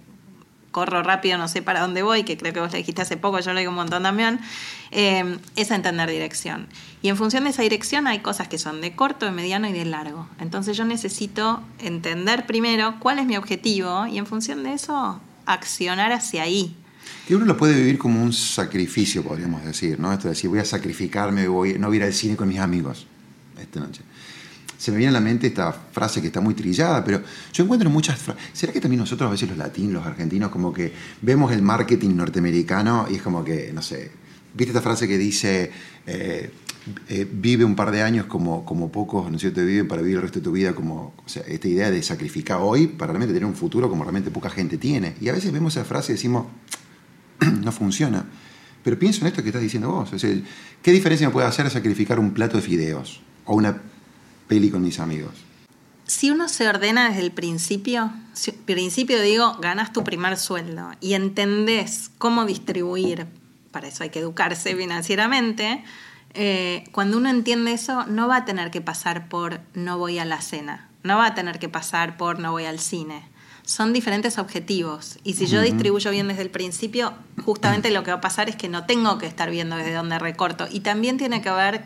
corro 0.72 1.02
rápido, 1.02 1.38
no 1.38 1.46
sé 1.46 1.62
para 1.62 1.80
dónde 1.80 2.02
voy, 2.02 2.24
que 2.24 2.36
creo 2.36 2.52
que 2.52 2.60
vos 2.60 2.72
le 2.72 2.78
dijiste 2.78 3.02
hace 3.02 3.16
poco, 3.16 3.38
yo 3.38 3.52
lo 3.52 3.60
digo 3.60 3.70
un 3.70 3.76
montón 3.76 4.02
también, 4.02 4.40
eh, 4.90 5.38
es 5.54 5.70
entender 5.70 6.10
dirección. 6.10 6.66
Y 7.02 7.08
en 7.08 7.16
función 7.16 7.44
de 7.44 7.50
esa 7.50 7.62
dirección 7.62 8.08
hay 8.08 8.18
cosas 8.18 8.48
que 8.48 8.58
son 8.58 8.80
de 8.80 8.96
corto, 8.96 9.26
de 9.26 9.32
mediano 9.32 9.68
y 9.68 9.72
de 9.72 9.84
largo. 9.84 10.26
Entonces 10.40 10.76
yo 10.76 10.84
necesito 10.84 11.62
entender 11.78 12.46
primero 12.46 12.96
cuál 12.98 13.20
es 13.20 13.26
mi 13.26 13.36
objetivo 13.36 14.06
y 14.06 14.18
en 14.18 14.26
función 14.26 14.64
de 14.64 14.72
eso 14.72 15.20
accionar 15.46 16.12
hacia 16.12 16.42
ahí. 16.42 16.74
Que 17.26 17.36
uno 17.36 17.44
lo 17.44 17.56
puede 17.56 17.74
vivir 17.74 17.98
como 17.98 18.22
un 18.22 18.32
sacrificio, 18.32 19.22
podríamos 19.22 19.64
decir, 19.64 19.98
¿no? 19.98 20.12
Esto 20.12 20.24
de 20.24 20.30
decir, 20.30 20.50
voy 20.50 20.58
a 20.58 20.64
sacrificarme, 20.64 21.46
voy, 21.48 21.78
no 21.78 21.88
voy 21.88 21.96
a 21.96 22.00
ir 22.00 22.04
al 22.04 22.12
cine 22.12 22.36
con 22.36 22.48
mis 22.48 22.58
amigos 22.58 23.06
esta 23.60 23.80
noche 23.80 24.02
se 24.82 24.90
me 24.90 24.96
viene 24.96 25.10
a 25.10 25.12
la 25.12 25.20
mente 25.20 25.46
esta 25.46 25.72
frase 25.72 26.20
que 26.20 26.26
está 26.26 26.40
muy 26.40 26.54
trillada, 26.54 27.04
pero 27.04 27.22
yo 27.52 27.62
encuentro 27.62 27.88
muchas 27.88 28.18
frases. 28.18 28.42
¿Será 28.52 28.72
que 28.72 28.80
también 28.80 28.98
nosotros 28.98 29.28
a 29.28 29.30
veces 29.30 29.48
los 29.48 29.56
latinos, 29.56 29.92
los 29.92 30.04
argentinos, 30.04 30.50
como 30.50 30.72
que 30.72 30.92
vemos 31.20 31.52
el 31.52 31.62
marketing 31.62 32.16
norteamericano 32.16 33.06
y 33.08 33.14
es 33.14 33.22
como 33.22 33.44
que, 33.44 33.70
no 33.72 33.80
sé, 33.80 34.10
¿viste 34.52 34.72
esta 34.72 34.82
frase 34.82 35.06
que 35.06 35.16
dice, 35.16 35.70
eh, 36.04 36.50
eh, 37.08 37.28
vive 37.30 37.64
un 37.64 37.76
par 37.76 37.92
de 37.92 38.02
años 38.02 38.26
como, 38.26 38.64
como 38.64 38.90
pocos, 38.90 39.30
¿no 39.30 39.36
es 39.36 39.42
cierto?, 39.42 39.64
viven 39.64 39.86
para 39.86 40.02
vivir 40.02 40.16
el 40.16 40.22
resto 40.22 40.40
de 40.40 40.44
tu 40.46 40.50
vida 40.50 40.74
como, 40.74 41.14
o 41.24 41.28
sea, 41.28 41.44
esta 41.46 41.68
idea 41.68 41.88
de 41.88 42.02
sacrificar 42.02 42.58
hoy 42.60 42.88
para 42.88 43.12
realmente 43.12 43.34
tener 43.34 43.46
un 43.46 43.54
futuro 43.54 43.88
como 43.88 44.02
realmente 44.02 44.32
poca 44.32 44.50
gente 44.50 44.78
tiene. 44.78 45.14
Y 45.20 45.28
a 45.28 45.32
veces 45.32 45.52
vemos 45.52 45.76
esa 45.76 45.84
frase 45.84 46.10
y 46.10 46.16
decimos, 46.16 46.46
no 47.62 47.72
funciona. 47.72 48.24
Pero 48.82 48.98
pienso 48.98 49.20
en 49.20 49.28
esto 49.28 49.42
que 49.42 49.50
estás 49.50 49.62
diciendo 49.62 49.90
vos. 49.90 50.10
¿Qué 50.82 50.92
diferencia 50.92 51.28
me 51.28 51.32
puede 51.32 51.46
hacer 51.46 51.70
sacrificar 51.70 52.18
un 52.18 52.32
plato 52.32 52.56
de 52.56 52.62
fideos 52.62 53.20
o 53.44 53.54
una 53.54 53.80
peli 54.52 54.70
con 54.70 54.82
mis 54.82 55.00
amigos. 55.00 55.32
Si 56.06 56.30
uno 56.30 56.48
se 56.48 56.68
ordena 56.68 57.08
desde 57.08 57.22
el 57.22 57.32
principio, 57.32 58.12
principio 58.66 59.20
digo, 59.20 59.56
ganas 59.60 59.92
tu 59.92 60.04
primer 60.04 60.36
sueldo 60.36 60.90
y 61.00 61.14
entendés 61.14 62.10
cómo 62.18 62.44
distribuir, 62.44 63.26
para 63.70 63.88
eso 63.88 64.02
hay 64.02 64.10
que 64.10 64.18
educarse 64.18 64.76
financieramente, 64.76 65.82
eh, 66.34 66.84
cuando 66.92 67.16
uno 67.16 67.30
entiende 67.30 67.72
eso, 67.72 68.04
no 68.06 68.28
va 68.28 68.36
a 68.36 68.44
tener 68.44 68.70
que 68.70 68.80
pasar 68.80 69.28
por 69.28 69.60
no 69.74 69.96
voy 69.96 70.18
a 70.18 70.24
la 70.24 70.40
cena, 70.42 70.88
no 71.02 71.16
va 71.16 71.26
a 71.26 71.34
tener 71.34 71.58
que 71.58 71.68
pasar 71.68 72.16
por 72.16 72.38
no 72.38 72.52
voy 72.52 72.66
al 72.66 72.78
cine. 72.78 73.31
Son 73.72 73.94
diferentes 73.94 74.36
objetivos. 74.36 75.18
Y 75.24 75.32
si 75.32 75.46
yo 75.46 75.62
distribuyo 75.62 76.10
bien 76.10 76.28
desde 76.28 76.42
el 76.42 76.50
principio, 76.50 77.14
justamente 77.42 77.90
lo 77.90 78.02
que 78.02 78.10
va 78.10 78.18
a 78.18 78.20
pasar 78.20 78.50
es 78.50 78.54
que 78.54 78.68
no 78.68 78.84
tengo 78.84 79.16
que 79.16 79.24
estar 79.24 79.50
viendo 79.50 79.76
desde 79.76 79.94
dónde 79.94 80.18
recorto. 80.18 80.68
Y 80.70 80.80
también 80.80 81.16
tiene 81.16 81.40
que 81.40 81.50
ver 81.50 81.82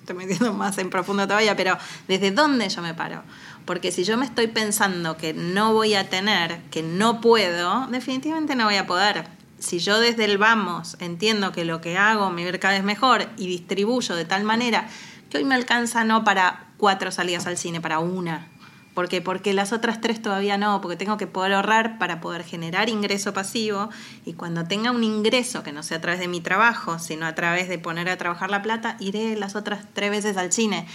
estoy 0.00 0.14
metiendo 0.14 0.52
más 0.52 0.76
en 0.76 0.90
profundo 0.90 1.26
todavía, 1.26 1.56
pero 1.56 1.78
¿desde 2.06 2.32
dónde 2.32 2.68
yo 2.68 2.82
me 2.82 2.92
paro? 2.92 3.22
Porque 3.64 3.92
si 3.92 4.04
yo 4.04 4.18
me 4.18 4.26
estoy 4.26 4.48
pensando 4.48 5.16
que 5.16 5.32
no 5.32 5.72
voy 5.72 5.94
a 5.94 6.10
tener, 6.10 6.60
que 6.70 6.82
no 6.82 7.22
puedo, 7.22 7.86
definitivamente 7.86 8.54
no 8.54 8.66
voy 8.66 8.76
a 8.76 8.86
poder. 8.86 9.26
Si 9.58 9.78
yo 9.78 9.98
desde 10.00 10.26
el 10.26 10.36
vamos 10.36 10.98
entiendo 11.00 11.50
que 11.50 11.64
lo 11.64 11.80
que 11.80 11.96
hago 11.96 12.28
me 12.28 12.44
va 12.44 12.58
cada 12.58 12.74
vez 12.74 12.84
mejor 12.84 13.26
y 13.38 13.46
distribuyo 13.46 14.16
de 14.16 14.26
tal 14.26 14.44
manera 14.44 14.86
que 15.30 15.38
hoy 15.38 15.44
me 15.44 15.54
alcanza 15.54 16.04
no 16.04 16.24
para 16.24 16.66
cuatro 16.76 17.10
salidas 17.10 17.46
al 17.46 17.56
cine, 17.56 17.80
para 17.80 18.00
una, 18.00 18.48
¿Por 18.96 19.10
qué? 19.10 19.20
Porque 19.20 19.52
las 19.52 19.74
otras 19.74 20.00
tres 20.00 20.22
todavía 20.22 20.56
no, 20.56 20.80
porque 20.80 20.96
tengo 20.96 21.18
que 21.18 21.26
poder 21.26 21.52
ahorrar 21.52 21.98
para 21.98 22.22
poder 22.22 22.44
generar 22.44 22.88
ingreso 22.88 23.34
pasivo 23.34 23.90
y 24.24 24.32
cuando 24.32 24.64
tenga 24.64 24.90
un 24.90 25.04
ingreso 25.04 25.62
que 25.62 25.70
no 25.70 25.82
sea 25.82 25.98
a 25.98 26.00
través 26.00 26.18
de 26.18 26.28
mi 26.28 26.40
trabajo, 26.40 26.98
sino 26.98 27.26
a 27.26 27.34
través 27.34 27.68
de 27.68 27.78
poner 27.78 28.08
a 28.08 28.16
trabajar 28.16 28.50
la 28.50 28.62
plata, 28.62 28.96
iré 28.98 29.36
las 29.36 29.54
otras 29.54 29.84
tres 29.92 30.10
veces 30.10 30.38
al 30.38 30.50
cine. 30.50 30.86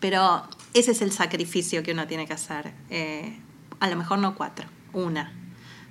Pero 0.00 0.42
ese 0.72 0.92
es 0.92 1.02
el 1.02 1.12
sacrificio 1.12 1.82
que 1.82 1.92
uno 1.92 2.06
tiene 2.06 2.26
que 2.26 2.32
hacer. 2.32 2.72
Eh, 2.88 3.38
a 3.78 3.90
lo 3.90 3.96
mejor 3.96 4.20
no 4.20 4.34
cuatro, 4.34 4.66
una. 4.94 5.30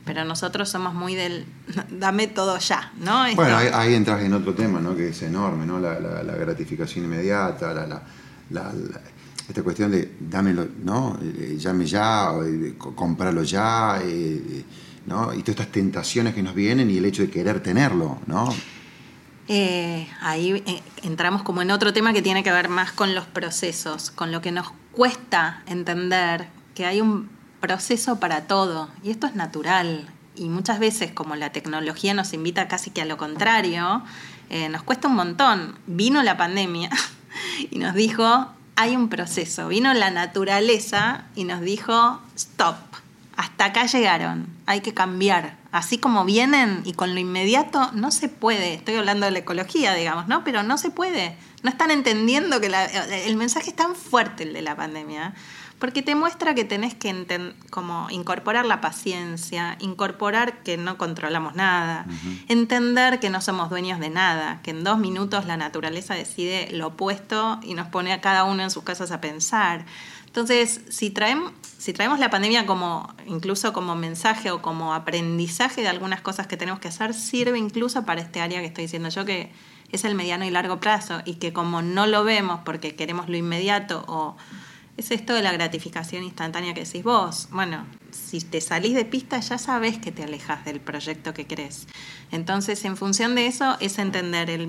Pero 0.05 0.25
nosotros 0.25 0.69
somos 0.69 0.95
muy 0.95 1.13
del 1.13 1.45
dame 1.91 2.25
todo 2.25 2.58
ya, 2.58 2.91
¿no? 2.97 3.25
Bueno, 3.36 3.55
ahí, 3.55 3.93
entras 3.93 4.23
en 4.23 4.34
otro 4.34 4.55
tema, 4.55 4.79
¿no? 4.79 4.95
Que 4.95 5.10
es 5.10 5.21
enorme, 5.21 5.67
¿no? 5.67 5.79
La, 5.79 5.93
gratificación 6.36 7.05
inmediata, 7.05 7.75
la 8.49 8.82
esta 9.49 9.63
cuestión 9.63 9.91
de 9.91 10.13
dámelo, 10.19 10.67
¿no? 10.83 11.17
Eh, 11.21 11.57
llame 11.59 11.85
ya, 11.88 12.31
eh, 12.45 12.75
comprarlo 12.77 13.43
ya, 13.43 13.99
eh, 14.03 14.63
¿no? 15.07 15.33
Y 15.33 15.39
todas 15.39 15.49
estas 15.49 15.71
tentaciones 15.71 16.35
que 16.35 16.43
nos 16.43 16.53
vienen 16.53 16.89
y 16.91 16.97
el 16.97 17.05
hecho 17.05 17.23
de 17.23 17.31
querer 17.31 17.62
tenerlo, 17.62 18.19
¿no? 18.27 18.53
ahí 20.21 20.63
entramos 21.01 21.41
como 21.41 21.63
en 21.63 21.71
otro 21.71 21.91
tema 21.91 22.13
que 22.13 22.21
tiene 22.21 22.43
que 22.43 22.51
ver 22.51 22.69
más 22.69 22.91
con 22.91 23.15
los 23.15 23.25
procesos, 23.25 24.12
con 24.12 24.31
lo 24.31 24.41
que 24.41 24.51
nos 24.51 24.67
cuesta 24.91 25.63
entender 25.65 26.49
que 26.75 26.85
hay 26.85 27.01
un 27.01 27.29
proceso 27.59 28.19
para 28.19 28.45
todo 28.45 28.89
y 29.01 29.09
esto 29.09 29.25
es 29.25 29.33
natural. 29.33 30.07
Y 30.35 30.49
muchas 30.49 30.77
veces, 30.77 31.12
como 31.12 31.35
la 31.35 31.51
tecnología 31.51 32.13
nos 32.13 32.31
invita 32.33 32.67
casi 32.67 32.91
que 32.91 33.01
a 33.01 33.05
lo 33.05 33.17
contrario, 33.17 34.03
nos 34.69 34.83
cuesta 34.83 35.07
un 35.07 35.15
montón. 35.15 35.79
Vino 35.88 36.21
la 36.21 36.38
pandemia 36.38 36.91
y 37.71 37.79
nos 37.79 37.95
dijo, 37.95 38.53
hay 38.80 38.96
un 38.96 39.10
proceso. 39.10 39.68
Vino 39.68 39.94
la 39.94 40.10
naturaleza 40.10 41.26
y 41.36 41.44
nos 41.44 41.60
dijo, 41.60 42.22
stop, 42.38 42.78
hasta 43.36 43.65
acá 43.65 43.86
llegaron, 43.86 44.48
hay 44.68 44.80
que 44.80 44.94
cambiar. 44.94 45.58
Así 45.74 45.98
como 45.98 46.24
vienen 46.24 46.82
y 46.86 46.94
con 46.94 47.13
lo 47.13 47.20
inmediato 47.20 47.92
no 47.92 48.10
se 48.10 48.30
puede. 48.30 48.76
Estoy 48.76 48.96
hablando 48.96 49.26
de 49.26 49.34
la 49.34 49.39
ecología, 49.39 49.94
digamos, 49.96 50.30
¿no? 50.30 50.46
Pero 50.46 50.63
no 50.63 50.78
se 50.78 50.92
puede. 50.92 51.36
No 51.62 51.70
están 51.70 51.92
entendiendo 51.92 52.62
que 52.62 52.68
el 53.26 53.36
mensaje 53.36 53.72
es 53.72 53.76
tan 53.76 53.96
fuerte 53.96 54.44
el 54.44 54.54
de 54.54 54.62
la 54.62 54.78
pandemia 54.78 55.34
porque 55.80 56.02
te 56.02 56.13
muestra 56.13 56.54
que 56.54 56.65
tenés 56.65 56.94
que 56.94 57.10
como 57.70 58.10
incorporar 58.10 58.65
la 58.65 58.82
paciencia, 58.82 59.78
incorporar 59.80 60.62
que 60.62 60.78
no 60.78 60.98
controlamos 60.98 61.56
nada, 61.56 62.06
entender 62.50 63.20
que 63.20 63.30
no 63.30 63.39
somos 63.39 63.70
dueños 63.70 64.00
de 64.00 64.10
nada, 64.10 64.62
que 64.62 64.72
en 64.72 64.84
dos 64.84 65.00
minutos 65.00 65.46
la 65.46 65.56
naturaleza 65.56 66.13
decide 66.13 66.70
lo 66.72 66.88
opuesto 66.88 67.60
y 67.63 67.74
nos 67.74 67.88
pone 67.88 68.12
a 68.12 68.20
cada 68.20 68.44
uno 68.44 68.62
en 68.62 68.72
sus 68.72 68.84
casas 68.84 69.12
a 69.12 69.22
pensar. 69.22 69.86
Entonces, 70.26 70.82
si 70.89 71.10
traemos, 71.10 71.54
si 71.78 71.94
traemos 71.94 72.20
la 72.20 72.30
pandemia 72.30 72.65
como 72.65 73.12
incluso 73.26 73.74
como 73.74 73.96
mensaje 73.96 74.52
o 74.52 74.62
como 74.62 74.94
aprendizaje 74.94 75.82
de 75.82 75.88
algunas 75.88 76.22
cosas 76.22 76.46
que 76.46 76.58
tenemos 76.58 76.80
que 76.80 76.89
hacer, 76.89 77.13
sirve 77.13 77.58
incluso 77.58 78.06
para 78.06 78.22
este 78.22 78.42
área 78.42 78.60
que 78.60 78.68
estoy 78.68 78.84
diciendo 78.84 79.10
yo 79.10 79.26
que 79.26 79.52
es 79.92 80.04
el 80.06 80.13
mediano 80.13 80.46
y 80.46 80.52
largo 80.52 80.80
plazo 80.80 81.22
y 81.26 81.36
que 81.36 81.52
como 81.54 81.82
no 81.82 82.06
lo 82.06 82.24
vemos 82.24 82.60
porque 82.63 82.96
queremos 82.96 83.28
lo 83.28 83.38
inmediato 83.38 84.04
o 84.08 84.36
es 84.99 85.12
esto 85.12 85.33
de 85.33 85.41
la 85.41 85.51
gratificación 85.51 86.23
instantánea 86.23 86.73
que 86.73 86.83
decís 86.83 87.03
vos. 87.03 87.47
Bueno, 87.51 87.85
si 88.12 88.41
te 88.41 88.62
salís 88.62 88.95
de 88.95 89.05
pista 89.05 89.39
ya 89.39 89.57
sabes 89.57 89.97
que 89.97 90.12
te 90.12 90.23
alejas 90.23 90.65
del 90.65 90.79
proyecto 90.79 91.33
que 91.33 91.45
querés. 91.45 91.88
Entonces, 92.31 92.83
en 92.85 92.97
función 92.97 93.35
de 93.35 93.47
eso, 93.47 93.77
es 93.79 93.97
entender 93.99 94.49
el 94.49 94.67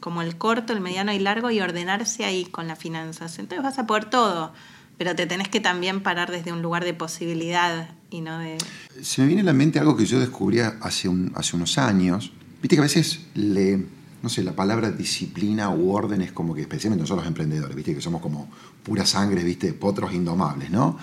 como 0.00 0.22
el 0.22 0.36
corto, 0.36 0.72
el 0.72 0.80
mediano 0.80 1.12
y 1.12 1.18
largo 1.18 1.50
y 1.50 1.60
ordenarse 1.60 2.24
ahí 2.24 2.46
con 2.46 2.66
las 2.66 2.78
finanzas. 2.78 3.38
Entonces 3.38 3.62
vas 3.62 3.78
a 3.78 3.86
poder 3.86 4.06
todo, 4.06 4.52
pero 4.96 5.14
te 5.14 5.26
tenés 5.26 5.48
que 5.48 5.60
también 5.60 6.02
parar 6.02 6.30
desde 6.30 6.52
un 6.52 6.62
lugar 6.62 6.84
de 6.84 6.94
posibilidad 6.94 7.90
y 8.10 8.22
no 8.22 8.38
de... 8.38 8.58
Se 9.02 9.20
me 9.20 9.26
viene 9.26 9.42
a 9.42 9.44
la 9.44 9.52
mente 9.52 9.78
algo 9.78 9.96
que 9.96 10.06
yo 10.06 10.18
descubrí 10.18 10.60
hace, 10.60 11.08
un, 11.08 11.32
hace 11.34 11.56
unos 11.56 11.78
años. 11.78 12.32
Viste 12.62 12.76
que 12.76 12.80
a 12.80 12.82
veces 12.82 13.26
le 13.34 13.86
no 14.22 14.28
sé, 14.28 14.42
la 14.42 14.52
palabra 14.52 14.90
disciplina 14.90 15.70
u 15.70 15.92
orden 15.92 16.20
es 16.20 16.32
como 16.32 16.54
que, 16.54 16.62
especialmente 16.62 17.02
nosotros 17.02 17.24
los 17.24 17.28
emprendedores, 17.28 17.74
¿viste? 17.74 17.94
que 17.94 18.00
somos 18.00 18.20
como 18.20 18.50
pura 18.82 19.06
sangre, 19.06 19.42
¿viste? 19.42 19.72
potros 19.72 20.12
indomables, 20.12 20.70
¿no? 20.70 20.98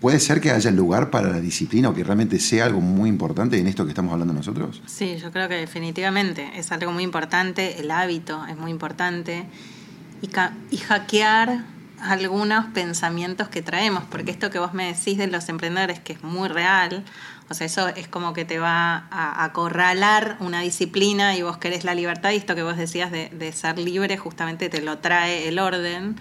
¿Puede 0.00 0.20
ser 0.20 0.40
que 0.40 0.50
haya 0.50 0.70
lugar 0.70 1.10
para 1.10 1.28
la 1.28 1.40
disciplina 1.40 1.88
o 1.88 1.94
que 1.94 2.04
realmente 2.04 2.38
sea 2.38 2.66
algo 2.66 2.80
muy 2.80 3.08
importante 3.08 3.58
en 3.58 3.66
esto 3.66 3.84
que 3.84 3.90
estamos 3.90 4.12
hablando 4.12 4.34
nosotros? 4.34 4.82
Sí, 4.86 5.16
yo 5.16 5.32
creo 5.32 5.48
que 5.48 5.56
definitivamente 5.56 6.50
es 6.56 6.70
algo 6.70 6.92
muy 6.92 7.02
importante, 7.02 7.80
el 7.80 7.90
hábito 7.90 8.44
es 8.46 8.56
muy 8.56 8.70
importante. 8.70 9.46
y, 10.22 10.28
y 10.70 10.76
hackear 10.76 11.64
algunos 12.00 12.66
pensamientos 12.66 13.48
que 13.48 13.62
traemos, 13.62 14.04
porque 14.04 14.30
esto 14.30 14.50
que 14.50 14.58
vos 14.58 14.74
me 14.74 14.92
decís 14.92 15.18
de 15.18 15.26
los 15.26 15.48
emprendedores, 15.48 16.00
que 16.00 16.12
es 16.12 16.22
muy 16.22 16.48
real, 16.48 17.04
o 17.50 17.54
sea, 17.54 17.66
eso 17.66 17.88
es 17.88 18.08
como 18.08 18.34
que 18.34 18.44
te 18.44 18.58
va 18.58 19.08
a 19.10 19.44
acorralar 19.44 20.36
una 20.40 20.60
disciplina 20.60 21.36
y 21.36 21.42
vos 21.42 21.56
querés 21.56 21.84
la 21.84 21.94
libertad 21.94 22.30
y 22.32 22.36
esto 22.36 22.54
que 22.54 22.62
vos 22.62 22.76
decías 22.76 23.10
de, 23.10 23.30
de 23.30 23.52
ser 23.52 23.78
libre 23.78 24.18
justamente 24.18 24.68
te 24.68 24.82
lo 24.82 24.98
trae 24.98 25.48
el 25.48 25.58
orden. 25.58 26.16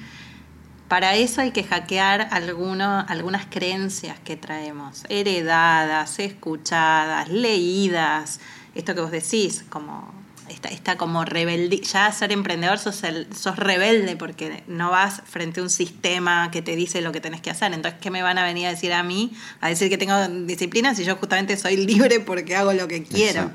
Para 0.88 1.16
eso 1.16 1.42
hay 1.42 1.52
que 1.52 1.64
hackear 1.64 2.30
alguno, 2.32 3.04
algunas 3.10 3.46
creencias 3.46 4.18
que 4.20 4.38
traemos, 4.38 5.04
heredadas, 5.10 6.20
escuchadas, 6.20 7.28
leídas, 7.28 8.40
esto 8.74 8.96
que 8.96 9.02
vos 9.02 9.12
decís, 9.12 9.66
como 9.70 10.14
esta, 10.50 10.98
como 10.98 11.26
rebeldía, 11.26 11.82
ya 11.82 12.12
ser 12.12 12.32
emprendedor 12.32 12.80
sos, 12.80 13.02
sos 13.36 13.56
rebelde 13.56 14.16
porque 14.16 14.64
no 14.68 14.92
vas 14.92 15.22
frente 15.26 15.60
a 15.60 15.64
un 15.64 15.70
sistema 15.70 16.50
que 16.52 16.62
te 16.62 16.76
dice 16.76 17.02
lo 17.02 17.12
que 17.12 17.22
tenés 17.22 17.42
que 17.42 17.50
hacer. 17.50 17.74
Entonces, 17.74 18.00
¿qué 18.02 18.12
me 18.12 18.22
van 18.22 18.38
a 18.38 18.44
venir 18.44 18.68
a 18.68 18.70
decir 18.70 18.94
a 18.94 19.04
mí? 19.04 19.32
A 19.62 19.70
decir 19.70 19.90
que 19.90 19.98
tengo 19.98 20.16
disciplina 20.46 20.96
si 20.96 21.04
yo 21.04 21.16
justamente 21.16 21.58
soy 21.58 21.78
libre 21.78 22.20
porque 22.20 22.56
hago 22.56 22.74
lo 22.74 22.88
que 22.88 23.04
quiero. 23.04 23.52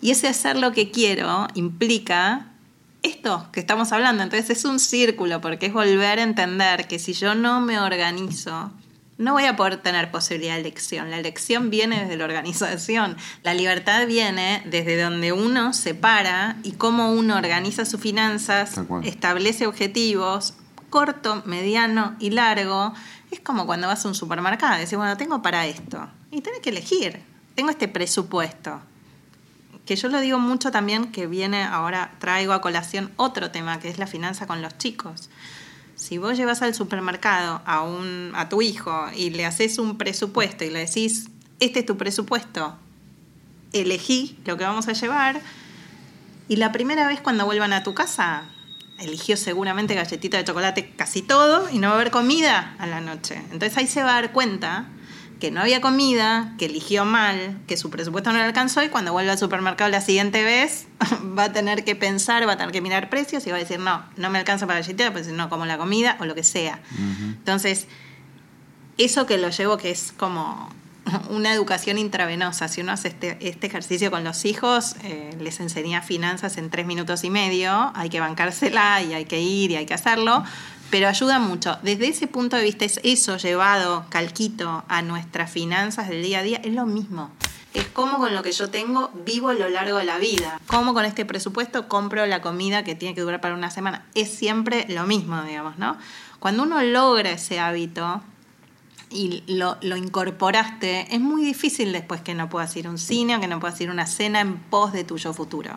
Y 0.00 0.10
ese 0.10 0.28
hacer 0.28 0.56
lo 0.56 0.72
que 0.72 0.90
quiero 0.90 1.48
implica 1.54 2.46
esto 3.02 3.48
que 3.52 3.60
estamos 3.60 3.92
hablando. 3.92 4.22
Entonces 4.22 4.50
es 4.50 4.64
un 4.64 4.78
círculo 4.78 5.40
porque 5.40 5.66
es 5.66 5.72
volver 5.72 6.18
a 6.18 6.22
entender 6.22 6.86
que 6.88 6.98
si 6.98 7.12
yo 7.12 7.34
no 7.34 7.60
me 7.60 7.78
organizo, 7.78 8.70
no 9.18 9.32
voy 9.32 9.44
a 9.44 9.56
poder 9.56 9.78
tener 9.78 10.12
posibilidad 10.12 10.54
de 10.54 10.60
elección. 10.60 11.10
La 11.10 11.18
elección 11.18 11.70
viene 11.70 12.00
desde 12.02 12.16
la 12.16 12.24
organización. 12.24 13.16
La 13.42 13.52
libertad 13.52 14.06
viene 14.06 14.62
desde 14.66 15.00
donde 15.00 15.32
uno 15.32 15.72
se 15.72 15.94
para 15.94 16.56
y 16.62 16.72
cómo 16.72 17.12
uno 17.12 17.36
organiza 17.36 17.84
sus 17.84 18.00
finanzas, 18.00 18.80
establece 19.02 19.66
objetivos 19.66 20.54
corto, 20.88 21.42
mediano 21.44 22.16
y 22.18 22.30
largo. 22.30 22.94
Es 23.30 23.40
como 23.40 23.66
cuando 23.66 23.88
vas 23.88 24.04
a 24.04 24.08
un 24.08 24.14
supermercado 24.14 24.76
y 24.76 24.80
decís, 24.80 24.96
bueno, 24.96 25.16
tengo 25.16 25.42
para 25.42 25.66
esto. 25.66 26.08
Y 26.30 26.40
tenés 26.40 26.60
que 26.60 26.70
elegir. 26.70 27.20
Tengo 27.54 27.70
este 27.70 27.88
presupuesto. 27.88 28.80
Que 29.84 29.96
yo 29.96 30.08
lo 30.08 30.20
digo 30.20 30.38
mucho 30.38 30.70
también, 30.70 31.10
que 31.10 31.26
viene 31.26 31.64
ahora, 31.64 32.12
traigo 32.20 32.52
a 32.52 32.60
colación 32.60 33.10
otro 33.16 33.50
tema, 33.50 33.80
que 33.80 33.88
es 33.88 33.98
la 33.98 34.06
finanza 34.06 34.46
con 34.46 34.62
los 34.62 34.78
chicos 34.78 35.28
si 35.98 36.16
vos 36.16 36.36
llevas 36.36 36.62
al 36.62 36.74
supermercado 36.74 37.60
a, 37.66 37.82
un, 37.82 38.32
a 38.34 38.48
tu 38.48 38.62
hijo 38.62 39.06
y 39.14 39.30
le 39.30 39.44
haces 39.44 39.78
un 39.78 39.98
presupuesto 39.98 40.64
y 40.64 40.70
le 40.70 40.78
decís, 40.78 41.28
este 41.58 41.80
es 41.80 41.86
tu 41.86 41.96
presupuesto, 41.96 42.76
elegí 43.72 44.38
lo 44.46 44.56
que 44.56 44.64
vamos 44.64 44.86
a 44.86 44.92
llevar, 44.92 45.40
y 46.48 46.56
la 46.56 46.70
primera 46.70 47.06
vez 47.08 47.20
cuando 47.20 47.44
vuelvan 47.44 47.72
a 47.72 47.82
tu 47.82 47.94
casa, 47.94 48.44
eligió 49.00 49.36
seguramente 49.36 49.94
galletita 49.94 50.38
de 50.38 50.44
chocolate 50.44 50.90
casi 50.96 51.20
todo 51.20 51.68
y 51.70 51.78
no 51.78 51.88
va 51.88 51.94
a 51.94 51.96
haber 51.96 52.10
comida 52.10 52.76
a 52.78 52.86
la 52.86 53.00
noche. 53.00 53.36
Entonces 53.50 53.76
ahí 53.76 53.86
se 53.86 54.02
va 54.02 54.10
a 54.10 54.22
dar 54.22 54.32
cuenta 54.32 54.86
que 55.40 55.50
no 55.50 55.60
había 55.60 55.80
comida, 55.80 56.54
que 56.58 56.66
eligió 56.66 57.04
mal, 57.04 57.58
que 57.66 57.76
su 57.76 57.90
presupuesto 57.90 58.32
no 58.32 58.38
le 58.38 58.44
alcanzó 58.44 58.82
y 58.82 58.88
cuando 58.88 59.12
vuelva 59.12 59.32
al 59.32 59.38
supermercado 59.38 59.90
la 59.90 60.00
siguiente 60.00 60.42
vez 60.42 60.86
va 61.38 61.44
a 61.44 61.52
tener 61.52 61.84
que 61.84 61.94
pensar, 61.94 62.46
va 62.48 62.52
a 62.52 62.56
tener 62.56 62.72
que 62.72 62.80
mirar 62.80 63.08
precios 63.10 63.46
y 63.46 63.50
va 63.50 63.56
a 63.56 63.60
decir, 63.60 63.78
no, 63.78 64.04
no 64.16 64.30
me 64.30 64.38
alcanza 64.38 64.66
para 64.66 64.80
la 64.80 64.84
galletita, 64.84 65.12
pues 65.12 65.28
no 65.28 65.48
como 65.48 65.66
la 65.66 65.78
comida 65.78 66.16
o 66.20 66.24
lo 66.24 66.34
que 66.34 66.44
sea. 66.44 66.80
Entonces, 66.98 67.86
eso 68.98 69.26
que 69.26 69.38
lo 69.38 69.50
llevo 69.50 69.78
que 69.78 69.90
es 69.90 70.12
como 70.16 70.68
una 71.30 71.52
educación 71.52 71.98
intravenosa. 71.98 72.68
Si 72.68 72.80
uno 72.80 72.92
hace 72.92 73.08
este, 73.08 73.38
este 73.40 73.66
ejercicio 73.66 74.10
con 74.10 74.24
los 74.24 74.44
hijos, 74.44 74.96
eh, 75.02 75.36
les 75.40 75.60
enseña 75.60 76.02
finanzas 76.02 76.56
en 76.58 76.70
tres 76.70 76.86
minutos 76.86 77.24
y 77.24 77.30
medio, 77.30 77.92
hay 77.94 78.08
que 78.08 78.20
bancársela 78.20 79.02
y 79.02 79.14
hay 79.14 79.24
que 79.24 79.40
ir 79.40 79.70
y 79.70 79.76
hay 79.76 79.86
que 79.86 79.94
hacerlo, 79.94 80.44
pero 80.90 81.08
ayuda 81.08 81.38
mucho. 81.38 81.78
Desde 81.82 82.08
ese 82.08 82.26
punto 82.26 82.56
de 82.56 82.62
vista, 82.62 82.84
es 82.84 83.00
eso 83.02 83.36
llevado 83.36 84.06
calquito 84.08 84.84
a 84.88 85.02
nuestras 85.02 85.50
finanzas 85.50 86.08
del 86.08 86.22
día 86.22 86.40
a 86.40 86.42
día, 86.42 86.60
es 86.64 86.72
lo 86.72 86.86
mismo. 86.86 87.30
Es 87.74 87.86
como 87.86 88.18
con 88.18 88.34
lo 88.34 88.42
que 88.42 88.52
yo 88.52 88.70
tengo 88.70 89.10
vivo 89.26 89.50
a 89.50 89.54
lo 89.54 89.68
largo 89.68 89.98
de 89.98 90.04
la 90.04 90.18
vida. 90.18 90.60
Como 90.66 90.94
con 90.94 91.04
este 91.04 91.26
presupuesto 91.26 91.86
compro 91.86 92.26
la 92.26 92.40
comida 92.40 92.82
que 92.82 92.94
tiene 92.94 93.14
que 93.14 93.20
durar 93.20 93.40
para 93.40 93.54
una 93.54 93.70
semana. 93.70 94.06
Es 94.14 94.30
siempre 94.30 94.86
lo 94.88 95.06
mismo, 95.06 95.42
digamos, 95.42 95.78
¿no? 95.78 95.96
Cuando 96.38 96.62
uno 96.62 96.82
logra 96.82 97.30
ese 97.32 97.60
hábito 97.60 98.22
y 99.10 99.42
lo, 99.46 99.76
lo 99.82 99.96
incorporaste, 99.96 101.14
es 101.14 101.20
muy 101.20 101.44
difícil 101.44 101.92
después 101.92 102.22
que 102.22 102.34
no 102.34 102.48
puedas 102.48 102.74
ir 102.76 102.86
a 102.86 102.90
un 102.90 102.98
cine 102.98 103.36
o 103.36 103.40
que 103.40 103.48
no 103.48 103.60
puedas 103.60 103.80
ir 103.80 103.90
a 103.90 103.92
una 103.92 104.06
cena 104.06 104.40
en 104.40 104.56
pos 104.56 104.92
de 104.92 105.04
tu 105.04 105.18
yo 105.18 105.34
futuro. 105.34 105.76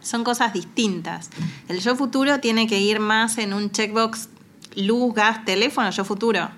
Son 0.00 0.24
cosas 0.24 0.52
distintas. 0.52 1.30
El 1.68 1.80
yo 1.80 1.94
futuro 1.94 2.40
tiene 2.40 2.66
que 2.66 2.80
ir 2.80 3.00
más 3.00 3.38
en 3.38 3.52
un 3.52 3.70
checkbox 3.70 4.28
luz, 4.78 5.14
gas, 5.14 5.44
teléfono, 5.44 5.90
yo 5.90 6.04
futuro. 6.04 6.48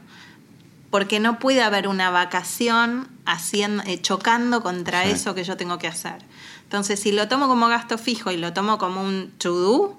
Porque 0.90 1.20
no 1.20 1.38
puede 1.38 1.62
haber 1.62 1.88
una 1.88 2.10
vacación 2.10 3.08
haciendo, 3.24 3.82
eh, 3.86 4.00
chocando 4.00 4.62
contra 4.62 5.04
eso 5.04 5.34
que 5.34 5.44
yo 5.44 5.56
tengo 5.56 5.78
que 5.78 5.86
hacer. 5.86 6.24
Entonces, 6.64 7.00
si 7.00 7.12
lo 7.12 7.28
tomo 7.28 7.48
como 7.48 7.68
gasto 7.68 7.98
fijo 7.98 8.30
y 8.30 8.36
lo 8.36 8.52
tomo 8.52 8.78
como 8.78 9.02
un 9.02 9.32
to 9.38 9.96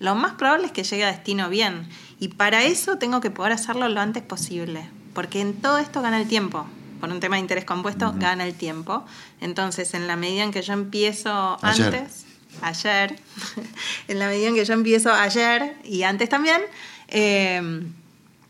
lo 0.00 0.14
más 0.14 0.32
probable 0.32 0.66
es 0.66 0.72
que 0.72 0.84
llegue 0.84 1.04
a 1.04 1.08
destino 1.08 1.48
bien. 1.48 1.88
Y 2.18 2.28
para 2.28 2.64
eso 2.64 2.98
tengo 2.98 3.20
que 3.20 3.30
poder 3.30 3.52
hacerlo 3.52 3.88
lo 3.88 4.00
antes 4.00 4.22
posible. 4.22 4.88
Porque 5.14 5.40
en 5.40 5.54
todo 5.54 5.78
esto 5.78 6.02
gana 6.02 6.20
el 6.20 6.28
tiempo. 6.28 6.66
Por 7.00 7.10
un 7.10 7.20
tema 7.20 7.36
de 7.36 7.40
interés 7.40 7.64
compuesto, 7.64 8.12
gana 8.16 8.44
el 8.44 8.54
tiempo. 8.54 9.04
Entonces, 9.40 9.94
en 9.94 10.06
la 10.06 10.16
medida 10.16 10.42
en 10.42 10.50
que 10.50 10.62
yo 10.62 10.72
empiezo 10.72 11.58
antes, 11.62 12.26
ayer, 12.62 13.18
en 14.08 14.18
la 14.18 14.26
medida 14.26 14.48
en 14.48 14.54
que 14.54 14.64
yo 14.64 14.74
empiezo 14.74 15.12
ayer 15.12 15.76
y 15.84 16.02
antes 16.02 16.28
también, 16.28 16.60
eh, 17.08 17.82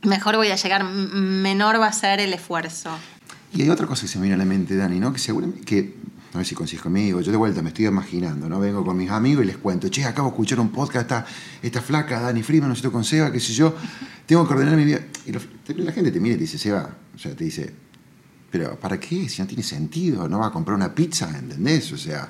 mejor 0.03 0.37
voy 0.37 0.49
a 0.49 0.57
llegar, 0.57 0.85
menor 0.85 1.81
va 1.81 1.87
a 1.87 1.93
ser 1.93 2.21
el 2.21 2.33
esfuerzo. 2.33 2.91
Y 3.53 3.63
hay 3.63 3.71
otra 3.71 3.87
cosa 3.87 4.03
que 4.03 4.09
se 4.09 4.19
me 4.19 4.23
viene 4.23 4.35
a 4.35 4.39
la 4.39 4.45
mente, 4.45 4.77
Dani, 4.77 4.99
¿no? 4.99 5.13
Que 5.13 5.19
seguramente, 5.19 5.65
que, 5.65 5.95
a 6.33 6.39
ver 6.39 6.47
si 6.47 6.55
consigues 6.55 6.83
conmigo, 6.83 7.21
yo 7.21 7.31
de 7.31 7.37
vuelta 7.37 7.63
me 7.63 7.69
estoy 7.69 7.87
imaginando, 7.87 8.49
¿no? 8.49 8.59
Vengo 8.59 8.85
con 8.85 8.97
mis 8.97 9.11
amigos 9.11 9.45
y 9.45 9.47
les 9.47 9.57
cuento, 9.59 9.89
che, 9.89 10.05
acabo 10.05 10.29
de 10.29 10.33
escuchar 10.33 10.61
un 10.61 10.71
podcast, 10.71 11.03
esta, 11.03 11.27
esta 11.63 11.81
flaca, 11.81 12.21
Dani 12.21 12.43
Freeman, 12.43 12.69
no 12.69 12.75
sé 12.75 12.91
con 12.91 13.05
Seba, 13.05 13.31
qué 13.31 13.39
sé 13.39 13.53
yo, 13.53 13.75
tengo 14.27 14.47
que 14.47 14.55
ordenar 14.55 14.77
mi 14.77 14.85
vida. 14.85 15.01
Y 15.25 15.33
la 15.33 15.93
gente 15.93 16.11
te 16.11 16.21
mira 16.21 16.35
y 16.35 16.39
te 16.39 16.45
dice, 16.45 16.59
Seba, 16.59 16.97
o 17.15 17.19
sea, 17.19 17.35
te 17.37 17.45
dice, 17.45 17.73
pero 18.51 18.79
¿para 18.79 18.99
qué? 18.99 19.29
Si 19.29 19.41
no 19.41 19.49
tiene 19.49 19.63
sentido, 19.63 20.29
no 20.29 20.41
va 20.41 20.49
a 20.49 20.51
comprar 20.51 20.77
una 20.77 20.95
pizza, 20.95 21.29
¿entendés? 21.37 21.93
O 21.93 21.97
sea, 21.97 22.29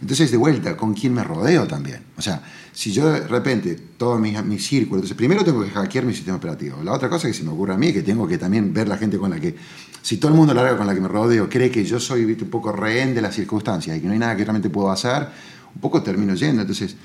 entonces, 0.00 0.30
de 0.30 0.36
vuelta, 0.36 0.76
¿con 0.76 0.92
quién 0.94 1.14
me 1.14 1.24
rodeo 1.24 1.66
también? 1.66 2.02
O 2.16 2.22
sea, 2.22 2.42
si 2.72 2.92
yo 2.92 3.10
de 3.10 3.26
repente, 3.26 3.74
todo 3.96 4.18
mi, 4.18 4.32
mi 4.42 4.58
círculo, 4.58 4.96
entonces 4.96 5.16
primero 5.16 5.42
tengo 5.42 5.64
que 5.64 5.70
hackear 5.70 6.04
mi 6.04 6.12
sistema 6.12 6.36
operativo. 6.36 6.82
La 6.82 6.92
otra 6.92 7.08
cosa 7.08 7.28
que 7.28 7.34
se 7.34 7.42
me 7.42 7.50
ocurre 7.50 7.74
a 7.74 7.78
mí 7.78 7.88
es 7.88 7.94
que 7.94 8.02
tengo 8.02 8.28
que 8.28 8.36
también 8.36 8.74
ver 8.74 8.88
la 8.88 8.98
gente 8.98 9.16
con 9.16 9.30
la 9.30 9.40
que, 9.40 9.56
si 10.02 10.18
todo 10.18 10.30
el 10.30 10.36
mundo 10.36 10.52
larga 10.52 10.76
con 10.76 10.86
la 10.86 10.94
que 10.94 11.00
me 11.00 11.08
rodeo 11.08 11.48
cree 11.48 11.70
que 11.70 11.84
yo 11.84 11.98
soy 11.98 12.24
un 12.24 12.50
poco 12.50 12.72
rehén 12.72 13.14
de 13.14 13.22
las 13.22 13.34
circunstancias 13.34 13.96
y 13.96 14.00
que 14.00 14.06
no 14.06 14.12
hay 14.12 14.18
nada 14.18 14.36
que 14.36 14.44
realmente 14.44 14.68
puedo 14.68 14.90
hacer, 14.90 15.28
un 15.74 15.80
poco 15.80 16.02
termino 16.02 16.34
yendo. 16.34 16.60
Entonces, 16.60 16.96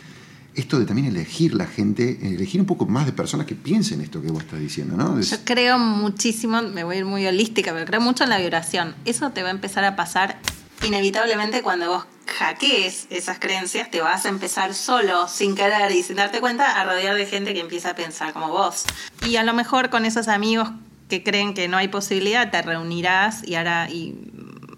esto 0.53 0.77
de 0.77 0.85
también 0.85 1.07
elegir 1.07 1.53
la 1.53 1.65
gente, 1.65 2.19
elegir 2.21 2.59
un 2.59 2.67
poco 2.67 2.85
más 2.85 3.05
de 3.05 3.13
personas 3.13 3.45
que 3.45 3.55
piensen 3.55 4.01
esto 4.01 4.21
que 4.21 4.29
vos 4.29 4.43
estás 4.43 4.59
diciendo, 4.59 4.97
¿no? 4.97 5.19
Yo 5.21 5.37
creo 5.45 5.79
muchísimo, 5.79 6.61
me 6.61 6.83
voy 6.83 6.97
a 6.97 6.99
ir 6.99 7.05
muy 7.05 7.25
holística, 7.25 7.71
pero 7.71 7.85
creo 7.85 8.01
mucho 8.01 8.25
en 8.25 8.31
la 8.31 8.37
vibración. 8.37 8.93
Eso 9.05 9.29
te 9.29 9.43
va 9.43 9.47
a 9.47 9.51
empezar 9.51 9.85
a 9.85 9.95
pasar 9.95 10.39
inevitablemente 10.83 11.61
cuando 11.61 11.89
vos 11.89 12.05
hackees 12.27 13.07
esas 13.09 13.39
creencias, 13.39 13.91
te 13.91 14.01
vas 14.01 14.25
a 14.25 14.29
empezar 14.29 14.73
solo, 14.73 15.27
sin 15.27 15.55
querer 15.55 15.91
y 15.91 16.03
sin 16.03 16.15
darte 16.15 16.39
cuenta, 16.39 16.79
a 16.79 16.85
rodear 16.85 17.15
de 17.15 17.25
gente 17.25 17.53
que 17.53 17.59
empieza 17.59 17.91
a 17.91 17.95
pensar 17.95 18.33
como 18.33 18.49
vos. 18.49 18.85
Y 19.25 19.35
a 19.35 19.43
lo 19.43 19.53
mejor 19.53 19.89
con 19.89 20.05
esos 20.05 20.27
amigos 20.27 20.69
que 21.09 21.23
creen 21.23 21.53
que 21.53 21.67
no 21.67 21.77
hay 21.77 21.89
posibilidad, 21.89 22.49
te 22.51 22.61
reunirás 22.61 23.45
y 23.47 23.55
ahora 23.55 23.89
y 23.89 24.15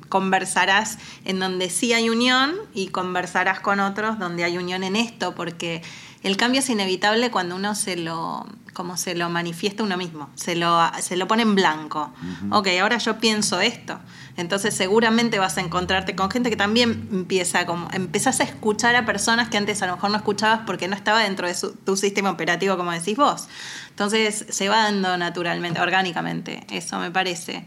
conversarás 0.09 0.97
en 1.25 1.39
donde 1.39 1.69
sí 1.69 1.93
hay 1.93 2.09
unión 2.09 2.55
y 2.73 2.87
conversarás 2.87 3.59
con 3.59 3.79
otros 3.79 4.19
donde 4.19 4.43
hay 4.43 4.57
unión 4.57 4.83
en 4.83 4.95
esto, 4.95 5.35
porque 5.35 5.81
el 6.21 6.37
cambio 6.37 6.59
es 6.59 6.69
inevitable 6.69 7.31
cuando 7.31 7.55
uno 7.55 7.75
se 7.75 7.95
lo, 7.95 8.45
como 8.73 8.97
se 8.97 9.15
lo 9.15 9.29
manifiesta 9.29 9.83
uno 9.83 9.97
mismo, 9.97 10.29
se 10.35 10.55
lo, 10.55 10.79
se 10.99 11.15
lo 11.15 11.27
pone 11.27 11.43
en 11.43 11.55
blanco. 11.55 12.11
Ok, 12.51 12.67
ahora 12.81 12.97
yo 12.97 13.19
pienso 13.19 13.61
esto. 13.61 13.99
Entonces 14.35 14.73
seguramente 14.73 15.37
vas 15.37 15.57
a 15.57 15.61
encontrarte 15.61 16.15
con 16.15 16.31
gente 16.31 16.49
que 16.49 16.55
también 16.55 17.07
empieza 17.11 17.65
como, 17.65 17.87
empezás 17.93 18.39
a 18.39 18.43
escuchar 18.43 18.95
a 18.95 19.05
personas 19.05 19.49
que 19.49 19.57
antes 19.57 19.81
a 19.83 19.87
lo 19.87 19.95
mejor 19.95 20.09
no 20.09 20.17
escuchabas 20.17 20.61
porque 20.65 20.87
no 20.87 20.95
estaba 20.95 21.21
dentro 21.21 21.47
de 21.47 21.55
tu 21.85 21.95
sistema 21.95 22.31
operativo, 22.31 22.75
como 22.75 22.91
decís 22.91 23.15
vos. 23.15 23.47
Entonces 23.89 24.45
se 24.49 24.69
va 24.69 24.77
dando 24.83 25.15
naturalmente, 25.17 25.79
orgánicamente, 25.79 26.65
eso 26.71 26.97
me 26.99 27.11
parece. 27.11 27.65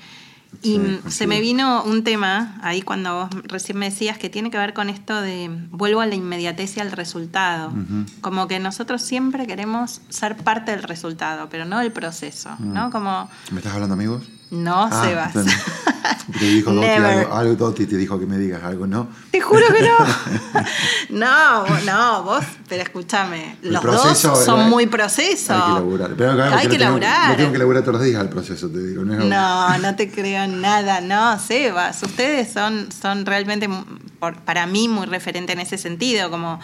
Y 0.63 0.81
se 1.09 1.27
me 1.27 1.41
vino 1.41 1.83
un 1.85 2.03
tema 2.03 2.59
ahí 2.63 2.83
cuando 2.83 3.15
vos 3.15 3.29
recién 3.45 3.79
me 3.79 3.91
decías 3.91 4.19
que 4.19 4.31
tiene 4.31 4.51
que 4.51 4.59
ver 4.59 4.75
con 4.75 4.89
esto 4.89 5.21
de 5.21 5.51
vuelvo 5.71 6.01
a 6.01 6.07
la 6.07 6.15
inmediatez 6.15 6.77
y 6.77 6.81
al 6.81 6.93
resultado. 6.93 7.73
Como 8.21 8.49
que 8.49 8.59
nosotros 8.59 9.03
siempre 9.03 9.47
queremos 9.47 10.01
ser 10.09 10.37
parte 10.37 10.73
del 10.73 10.83
resultado, 10.83 11.49
pero 11.51 11.65
no 11.65 11.79
del 11.79 11.93
proceso, 11.93 12.57
¿no? 12.59 12.91
Como... 12.91 13.29
¿Me 13.51 13.59
estás 13.59 13.75
hablando, 13.75 13.95
amigos? 13.95 14.23
No, 14.51 14.89
ah, 14.91 15.05
Sebas. 15.05 15.33
Te 16.39 16.45
dijo 16.45 16.71
Never. 16.73 17.05
algo, 17.05 17.35
algo, 17.35 17.73
te 17.73 17.85
dijo 17.87 18.19
que 18.21 18.27
me 18.27 18.39
digas 18.39 18.63
algo, 18.63 18.87
¿no? 18.87 19.09
Te 19.33 19.41
juro 19.41 19.63
que 19.75 19.83
no. 19.83 19.97
no, 21.11 21.67
no, 21.85 22.23
vos, 22.23 22.45
pero 22.69 22.83
escúchame. 22.83 23.57
El 23.63 23.73
Los 23.73 23.83
proceso, 23.83 24.29
dos 24.31 24.45
son 24.45 24.57
¿verdad? 24.57 24.71
muy 24.71 24.87
proceso. 24.87 25.53
Hay 25.55 25.61
que 25.63 25.73
laburar. 25.75 26.15
Pero 26.17 26.33
claro, 26.35 26.57
Hay 26.57 26.63
que 26.69 26.79
tengo- 26.79 26.85
laburar. 26.85 27.31
Lo 27.31 27.37
tengo 27.37 27.53
que 27.53 27.59
laburar 27.59 27.83
todos 27.83 27.95
los 27.95 28.03
días 28.05 28.21
al 28.21 28.29
proceso, 28.29 28.69
te 28.69 28.79
digo. 28.87 29.05
No, 29.05 29.15
No, 29.25 29.79
no 29.79 29.97
te 29.97 30.11
creo 30.11 30.47
nada, 30.47 31.01
no, 31.01 31.39
Sebas. 31.39 32.03
Ustedes 32.03 32.53
son, 32.53 32.89
son 32.93 33.27
realmente, 33.27 33.69
por- 34.21 34.37
para 34.43 34.67
mí, 34.67 34.89
muy 34.89 35.07
referente 35.07 35.53
en 35.55 35.61
ese 35.61 35.77
sentido, 35.79 36.31
como 36.31 36.61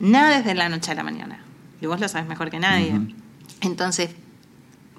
nada 0.00 0.38
desde 0.38 0.54
la 0.54 0.68
noche 0.68 0.90
a 0.92 0.94
la 0.94 1.02
mañana. 1.02 1.38
Y 1.80 1.86
vos 1.86 2.00
lo 2.00 2.08
sabes 2.08 2.28
mejor 2.28 2.50
que 2.50 2.58
nadie. 2.58 2.98
Entonces, 3.60 4.10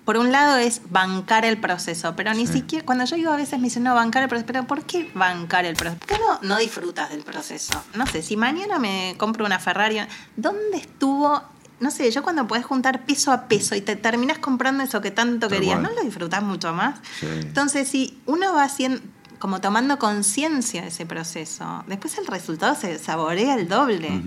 por 0.05 0.17
un 0.17 0.31
lado 0.31 0.57
es 0.57 0.81
bancar 0.89 1.45
el 1.45 1.57
proceso, 1.59 2.15
pero 2.15 2.33
ni 2.33 2.45
Sí. 2.47 2.53
siquiera, 2.53 2.85
cuando 2.85 3.05
yo 3.05 3.15
digo 3.15 3.31
a 3.31 3.35
veces 3.37 3.59
me 3.59 3.65
dicen, 3.65 3.83
no, 3.83 3.95
bancar 3.95 4.23
el 4.23 4.29
proceso, 4.29 4.45
pero 4.47 4.65
¿por 4.67 4.83
qué 4.83 5.09
bancar 5.13 5.65
el 5.65 5.75
proceso? 5.75 5.99
¿Por 5.99 6.07
qué 6.07 6.19
no, 6.19 6.39
no 6.41 6.57
disfrutas 6.59 7.09
del 7.09 7.23
proceso? 7.23 7.81
No 7.95 8.05
sé, 8.07 8.21
si 8.21 8.35
mañana 8.37 8.79
me 8.79 9.15
compro 9.17 9.45
una 9.45 9.59
Ferrari, 9.59 9.99
¿dónde 10.35 10.77
estuvo? 10.77 11.41
No 11.79 11.91
sé, 11.91 12.09
yo 12.11 12.23
cuando 12.23 12.47
puedes 12.47 12.65
juntar 12.65 13.05
peso 13.05 13.31
a 13.31 13.47
peso 13.47 13.75
y 13.75 13.81
te 13.81 13.95
terminas 13.95 14.37
comprando 14.39 14.83
eso 14.83 15.01
que 15.01 15.11
tanto 15.11 15.47
Tal 15.47 15.57
querías, 15.57 15.79
cual. 15.79 15.83
¿no 15.83 15.99
lo 15.99 16.01
disfrutas 16.05 16.41
mucho 16.43 16.71
más? 16.73 16.99
Sí. 17.19 17.27
Entonces, 17.27 17.87
si 17.89 18.21
uno 18.25 18.53
va 18.53 18.63
haciendo, 18.63 19.01
como 19.39 19.59
tomando 19.59 19.99
conciencia 19.99 20.83
de 20.83 20.87
ese 20.87 21.05
proceso, 21.05 21.83
después 21.87 22.17
el 22.17 22.27
resultado 22.27 22.75
se 22.75 22.97
saborea 22.99 23.55
el 23.55 23.67
doble. 23.67 24.21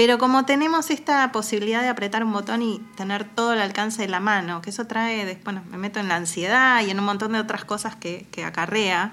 Pero 0.00 0.16
como 0.16 0.46
tenemos 0.46 0.88
esta 0.88 1.30
posibilidad 1.30 1.82
de 1.82 1.90
apretar 1.90 2.24
un 2.24 2.32
botón 2.32 2.62
y 2.62 2.78
tener 2.96 3.24
todo 3.24 3.50
al 3.50 3.60
alcance 3.60 4.00
de 4.00 4.08
la 4.08 4.18
mano, 4.18 4.62
que 4.62 4.70
eso 4.70 4.86
trae, 4.86 5.26
des- 5.26 5.44
bueno, 5.44 5.62
me 5.70 5.76
meto 5.76 6.00
en 6.00 6.08
la 6.08 6.16
ansiedad 6.16 6.82
y 6.82 6.88
en 6.88 6.98
un 6.98 7.04
montón 7.04 7.32
de 7.32 7.38
otras 7.38 7.66
cosas 7.66 7.96
que, 7.96 8.26
que 8.30 8.42
acarrea, 8.42 9.12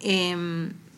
eh, 0.00 0.36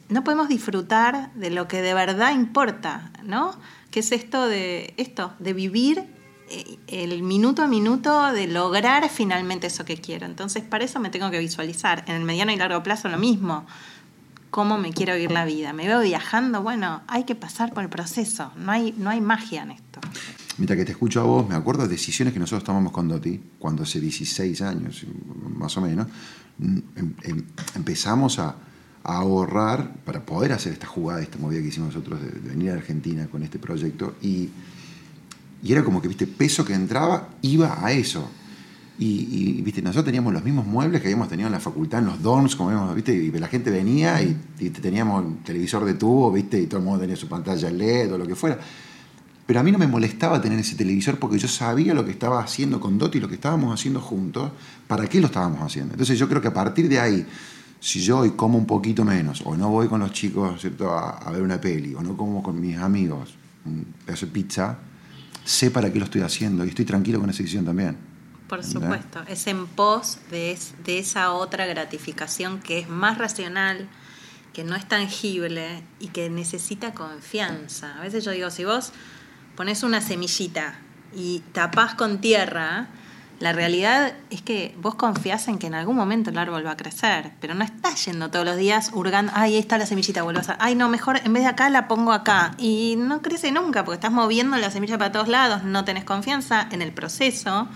no 0.09 0.25
podemos 0.25 0.49
disfrutar 0.49 1.33
de 1.35 1.51
lo 1.51 1.69
que 1.69 1.81
de 1.81 1.95
verdad 1.95 2.33
importa, 2.33 3.12
¿no? 3.23 3.55
Que 3.93 4.01
es 4.01 4.11
esto 4.11 4.49
de, 4.49 4.95
esto, 4.97 5.33
de 5.38 5.53
vivir 5.53 6.07
eh, 6.49 6.79
el 6.88 7.23
minuto 7.23 7.62
a 7.62 7.69
minuto, 7.69 8.33
de 8.33 8.49
lograr 8.49 9.09
finalmente 9.11 9.69
eso 9.69 9.85
que 9.85 9.97
quiero. 9.97 10.27
Entonces, 10.27 10.64
para 10.64 10.83
eso 10.83 10.99
me 10.99 11.09
tengo 11.09 11.31
que 11.31 11.38
visualizar. 11.38 12.03
En 12.09 12.16
el 12.16 12.25
mediano 12.25 12.51
y 12.51 12.57
largo 12.57 12.83
plazo 12.83 13.09
lo 13.09 13.16
mismo 13.16 13.64
cómo 14.50 14.78
me 14.78 14.92
quiero 14.92 15.14
vivir 15.14 15.30
la 15.30 15.44
vida. 15.44 15.72
Me 15.72 15.86
veo 15.86 16.00
viajando, 16.00 16.62
bueno, 16.62 17.02
hay 17.06 17.24
que 17.24 17.34
pasar 17.34 17.72
por 17.72 17.82
el 17.84 17.88
proceso, 17.90 18.52
no 18.56 18.72
hay, 18.72 18.94
no 18.98 19.10
hay 19.10 19.20
magia 19.20 19.62
en 19.62 19.70
esto. 19.72 20.00
Mientras 20.58 20.76
que 20.78 20.84
te 20.84 20.92
escucho 20.92 21.20
a 21.20 21.24
vos, 21.24 21.48
me 21.48 21.54
acuerdo 21.54 21.82
de 21.84 21.88
decisiones 21.88 22.34
que 22.34 22.40
nosotros 22.40 22.64
tomamos 22.64 22.92
con 22.92 23.08
Dotti, 23.08 23.40
cuando 23.58 23.84
hace 23.84 24.00
16 24.00 24.60
años, 24.62 25.04
más 25.56 25.76
o 25.76 25.80
menos, 25.80 26.06
em- 26.60 26.82
em- 27.22 27.44
empezamos 27.76 28.38
a, 28.38 28.56
a 29.04 29.16
ahorrar 29.16 29.94
para 30.04 30.26
poder 30.26 30.52
hacer 30.52 30.72
esta 30.74 30.86
jugada, 30.86 31.22
esta 31.22 31.38
movida 31.38 31.62
que 31.62 31.68
hicimos 31.68 31.94
nosotros 31.94 32.20
de, 32.20 32.30
de 32.30 32.48
venir 32.50 32.70
a 32.72 32.74
Argentina 32.74 33.26
con 33.28 33.42
este 33.42 33.58
proyecto. 33.58 34.16
Y, 34.20 34.50
y 35.62 35.72
era 35.72 35.82
como 35.84 36.02
que, 36.02 36.08
viste, 36.08 36.26
peso 36.26 36.64
que 36.64 36.74
entraba 36.74 37.28
iba 37.42 37.84
a 37.84 37.92
eso. 37.92 38.30
Y, 39.02 39.62
viste, 39.62 39.80
nosotros 39.80 40.04
teníamos 40.04 40.30
los 40.34 40.44
mismos 40.44 40.66
muebles 40.66 41.00
que 41.00 41.08
habíamos 41.08 41.26
tenido 41.26 41.46
en 41.46 41.54
la 41.54 41.60
facultad, 41.60 42.00
en 42.00 42.06
los 42.06 42.22
dorms, 42.22 42.54
como 42.54 42.94
viste, 42.94 43.14
y 43.14 43.30
la 43.30 43.48
gente 43.48 43.70
venía 43.70 44.20
y, 44.22 44.34
teníamos 44.68 45.24
un 45.24 45.36
televisor 45.38 45.86
de 45.86 45.94
tubo, 45.94 46.30
viste, 46.30 46.60
y 46.60 46.66
todo 46.66 46.80
el 46.80 46.84
mundo 46.84 47.00
tenía 47.00 47.16
su 47.16 47.26
pantalla 47.26 47.70
LED 47.70 48.12
o 48.12 48.18
lo 48.18 48.26
que 48.26 48.34
fuera. 48.34 48.58
Pero 49.46 49.58
a 49.58 49.62
mí 49.62 49.72
no 49.72 49.78
me 49.78 49.86
molestaba 49.86 50.38
tener 50.42 50.58
ese 50.58 50.76
televisor 50.76 51.18
porque 51.18 51.38
yo 51.38 51.48
sabía 51.48 51.94
lo 51.94 52.04
que 52.04 52.10
estaba 52.10 52.42
haciendo 52.42 52.78
con 52.78 52.98
Doti, 52.98 53.20
lo 53.20 53.28
que 53.28 53.36
estábamos 53.36 53.72
haciendo 53.72 54.02
juntos, 54.02 54.52
para 54.86 55.06
qué 55.08 55.18
lo 55.18 55.28
estábamos 55.28 55.62
haciendo. 55.62 55.94
Entonces 55.94 56.18
yo 56.18 56.28
creo 56.28 56.42
que 56.42 56.48
a 56.48 56.54
partir 56.54 56.86
de 56.86 57.00
ahí, 57.00 57.26
si 57.80 58.00
yo 58.02 58.18
hoy 58.18 58.32
como 58.32 58.58
un 58.58 58.66
poquito 58.66 59.02
menos, 59.02 59.40
o 59.46 59.56
no 59.56 59.70
voy 59.70 59.88
con 59.88 60.00
los 60.00 60.12
chicos 60.12 60.60
¿cierto? 60.60 60.90
A, 60.90 61.16
a 61.16 61.30
ver 61.30 61.40
una 61.40 61.58
peli, 61.58 61.94
o 61.94 62.02
no 62.02 62.18
como 62.18 62.42
con 62.42 62.60
mis 62.60 62.76
amigos 62.76 63.34
un 63.64 63.86
pizza, 64.30 64.76
sé 65.42 65.70
para 65.70 65.90
qué 65.90 65.98
lo 65.98 66.04
estoy 66.04 66.20
haciendo 66.20 66.66
y 66.66 66.68
estoy 66.68 66.84
tranquilo 66.84 67.18
con 67.18 67.30
esa 67.30 67.38
decisión 67.38 67.64
también. 67.64 68.10
Por 68.50 68.58
¿Verdad? 68.58 68.70
supuesto, 68.72 69.22
es 69.28 69.46
en 69.46 69.66
pos 69.66 70.18
de, 70.30 70.50
es- 70.52 70.74
de 70.84 70.98
esa 70.98 71.32
otra 71.32 71.64
gratificación 71.66 72.60
que 72.60 72.80
es 72.80 72.88
más 72.90 73.16
racional, 73.16 73.88
que 74.52 74.64
no 74.64 74.74
es 74.76 74.86
tangible 74.86 75.82
y 76.00 76.08
que 76.08 76.28
necesita 76.28 76.92
confianza. 76.92 77.96
A 77.96 78.00
veces 78.02 78.24
yo 78.24 78.32
digo, 78.32 78.50
si 78.50 78.64
vos 78.64 78.92
pones 79.56 79.82
una 79.84 80.00
semillita 80.00 80.74
y 81.14 81.38
tapás 81.52 81.94
con 81.94 82.20
tierra, 82.20 82.88
la 83.38 83.52
realidad 83.52 84.12
es 84.30 84.42
que 84.42 84.74
vos 84.82 84.96
confías 84.96 85.48
en 85.48 85.58
que 85.58 85.68
en 85.68 85.74
algún 85.74 85.96
momento 85.96 86.28
el 86.30 86.36
árbol 86.36 86.66
va 86.66 86.72
a 86.72 86.76
crecer, 86.76 87.30
pero 87.40 87.54
no 87.54 87.64
estás 87.64 88.04
yendo 88.04 88.30
todos 88.30 88.44
los 88.44 88.56
días 88.56 88.90
hurgando, 88.92 89.32
ay, 89.34 89.54
ahí 89.54 89.58
está 89.60 89.78
la 89.78 89.86
semillita, 89.86 90.22
vuelvo 90.24 90.40
a 90.46 90.56
ay, 90.58 90.74
no, 90.74 90.88
mejor 90.90 91.20
en 91.24 91.32
vez 91.32 91.44
de 91.44 91.48
acá 91.48 91.70
la 91.70 91.86
pongo 91.88 92.12
acá. 92.12 92.50
Y 92.58 92.96
no 92.98 93.22
crece 93.22 93.50
nunca, 93.52 93.84
porque 93.84 93.94
estás 93.96 94.12
moviendo 94.12 94.56
la 94.58 94.70
semilla 94.70 94.98
para 94.98 95.12
todos 95.12 95.28
lados, 95.28 95.62
no 95.62 95.84
tenés 95.84 96.04
confianza 96.04 96.68
en 96.70 96.82
el 96.82 96.92
proceso 96.92 97.68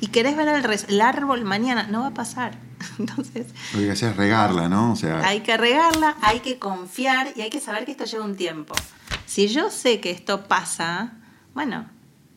y 0.00 0.08
querés 0.08 0.36
ver 0.36 0.48
el, 0.48 0.62
res- 0.62 0.86
el 0.88 1.00
árbol 1.00 1.44
mañana, 1.44 1.84
no 1.90 2.02
va 2.02 2.08
a 2.08 2.14
pasar. 2.14 2.58
Entonces, 2.98 3.46
Lo 3.74 3.80
que 3.80 3.90
hacer 3.90 4.10
es 4.10 4.16
regarla, 4.16 4.68
¿no? 4.68 4.92
O 4.92 4.96
sea, 4.96 5.26
hay 5.26 5.40
que 5.40 5.56
regarla, 5.56 6.16
hay 6.22 6.40
que 6.40 6.58
confiar 6.58 7.28
y 7.36 7.42
hay 7.42 7.50
que 7.50 7.60
saber 7.60 7.84
que 7.84 7.90
esto 7.92 8.04
lleva 8.04 8.24
un 8.24 8.36
tiempo. 8.36 8.74
Si 9.26 9.48
yo 9.48 9.70
sé 9.70 10.00
que 10.00 10.10
esto 10.10 10.44
pasa, 10.48 11.12
bueno, 11.54 11.86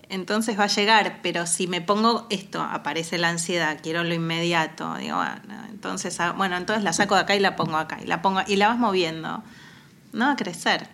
entonces 0.10 0.60
va 0.60 0.66
a 0.66 0.68
llegar, 0.68 1.20
pero 1.24 1.46
si 1.48 1.68
me 1.68 1.80
pongo 1.82 2.28
esto, 2.30 2.62
aparece 2.62 3.18
la 3.18 3.30
ansiedad, 3.30 3.78
quiero 3.82 4.04
lo 4.04 4.14
inmediato, 4.14 4.96
digo, 4.98 5.16
bueno, 5.18 5.64
entonces, 5.70 6.20
ah, 6.20 6.34
bueno, 6.34 6.58
entonces 6.58 6.84
la 6.84 6.92
saco 6.94 7.16
de 7.16 7.22
acá 7.22 7.36
y 7.36 7.40
la 7.40 7.56
pongo 7.56 7.78
acá 7.78 8.00
y 8.04 8.08
la 8.08 8.22
pongo 8.22 8.42
y 8.46 8.58
la 8.58 8.68
vas 8.68 8.78
moviendo, 8.78 9.42
no 10.12 10.26
va 10.26 10.32
a 10.34 10.36
crecer. 10.36 10.88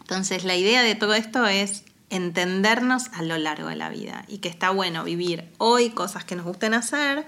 Entonces, 0.00 0.44
la 0.44 0.54
idea 0.56 0.82
de 0.82 0.94
todo 0.94 1.14
esto 1.14 1.46
es 1.46 1.83
entendernos 2.14 3.08
a 3.12 3.22
lo 3.22 3.36
largo 3.38 3.68
de 3.68 3.76
la 3.76 3.88
vida 3.88 4.24
y 4.28 4.38
que 4.38 4.48
está 4.48 4.70
bueno 4.70 5.04
vivir 5.04 5.50
hoy 5.58 5.90
cosas 5.90 6.24
que 6.24 6.36
nos 6.36 6.46
gusten 6.46 6.74
hacer 6.74 7.26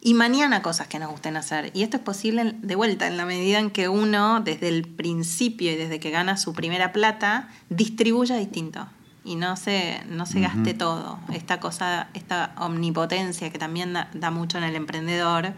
y 0.00 0.14
mañana 0.14 0.62
cosas 0.62 0.86
que 0.86 0.98
nos 0.98 1.10
gusten 1.10 1.36
hacer. 1.36 1.70
Y 1.74 1.82
esto 1.82 1.96
es 1.96 2.02
posible 2.02 2.54
de 2.60 2.74
vuelta 2.74 3.06
en 3.06 3.16
la 3.16 3.26
medida 3.26 3.58
en 3.58 3.70
que 3.70 3.88
uno, 3.88 4.40
desde 4.40 4.68
el 4.68 4.86
principio 4.86 5.72
y 5.72 5.76
desde 5.76 6.00
que 6.00 6.10
gana 6.10 6.36
su 6.36 6.54
primera 6.54 6.92
plata, 6.92 7.48
distribuya 7.68 8.36
distinto 8.36 8.88
y 9.24 9.36
no 9.36 9.56
se, 9.56 10.02
no 10.08 10.26
se 10.26 10.40
gaste 10.40 10.74
todo. 10.74 11.20
Esta 11.32 11.60
cosa, 11.60 12.08
esta 12.14 12.54
omnipotencia 12.58 13.50
que 13.50 13.58
también 13.58 13.92
da, 13.92 14.10
da 14.14 14.30
mucho 14.30 14.58
en 14.58 14.64
el 14.64 14.74
emprendedor. 14.74 15.52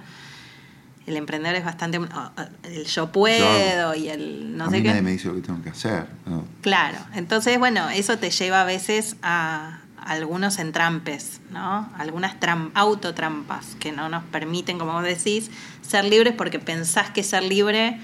El 1.07 1.17
emprendedor 1.17 1.57
es 1.57 1.65
bastante 1.65 1.99
el 2.65 2.85
yo 2.87 3.13
puedo 3.13 3.95
y 3.95 4.09
el 4.09 4.57
no 4.57 4.65
a 4.65 4.71
sé 4.71 4.77
mí 4.77 4.83
qué. 4.83 4.89
nadie 4.89 5.03
me 5.03 5.11
dice 5.13 5.29
lo 5.29 5.35
que 5.35 5.43
tengo 5.43 5.63
que 5.63 5.69
hacer. 5.71 6.07
¿no? 6.27 6.45
Claro, 6.63 6.99
entonces, 7.15 7.59
bueno, 7.59 7.89
eso 7.91 8.17
te 8.19 8.31
lleva 8.31 8.63
a 8.63 8.65
veces 8.65 9.17
a 9.23 9.81
algunos 9.99 10.59
entrampes, 10.59 11.41
¿no? 11.51 11.91
Algunas 11.99 12.39
tram- 12.41 12.71
autotrampas 12.75 13.75
que 13.81 13.91
no 13.93 14.09
nos 14.09 14.23
permiten, 14.25 14.79
como 14.79 14.93
vos 14.93 15.03
decís, 15.03 15.51
ser 15.83 16.05
libres 16.05 16.35
porque 16.37 16.59
pensás 16.59 17.11
que 17.11 17.23
ser 17.23 17.43
libre 17.43 17.99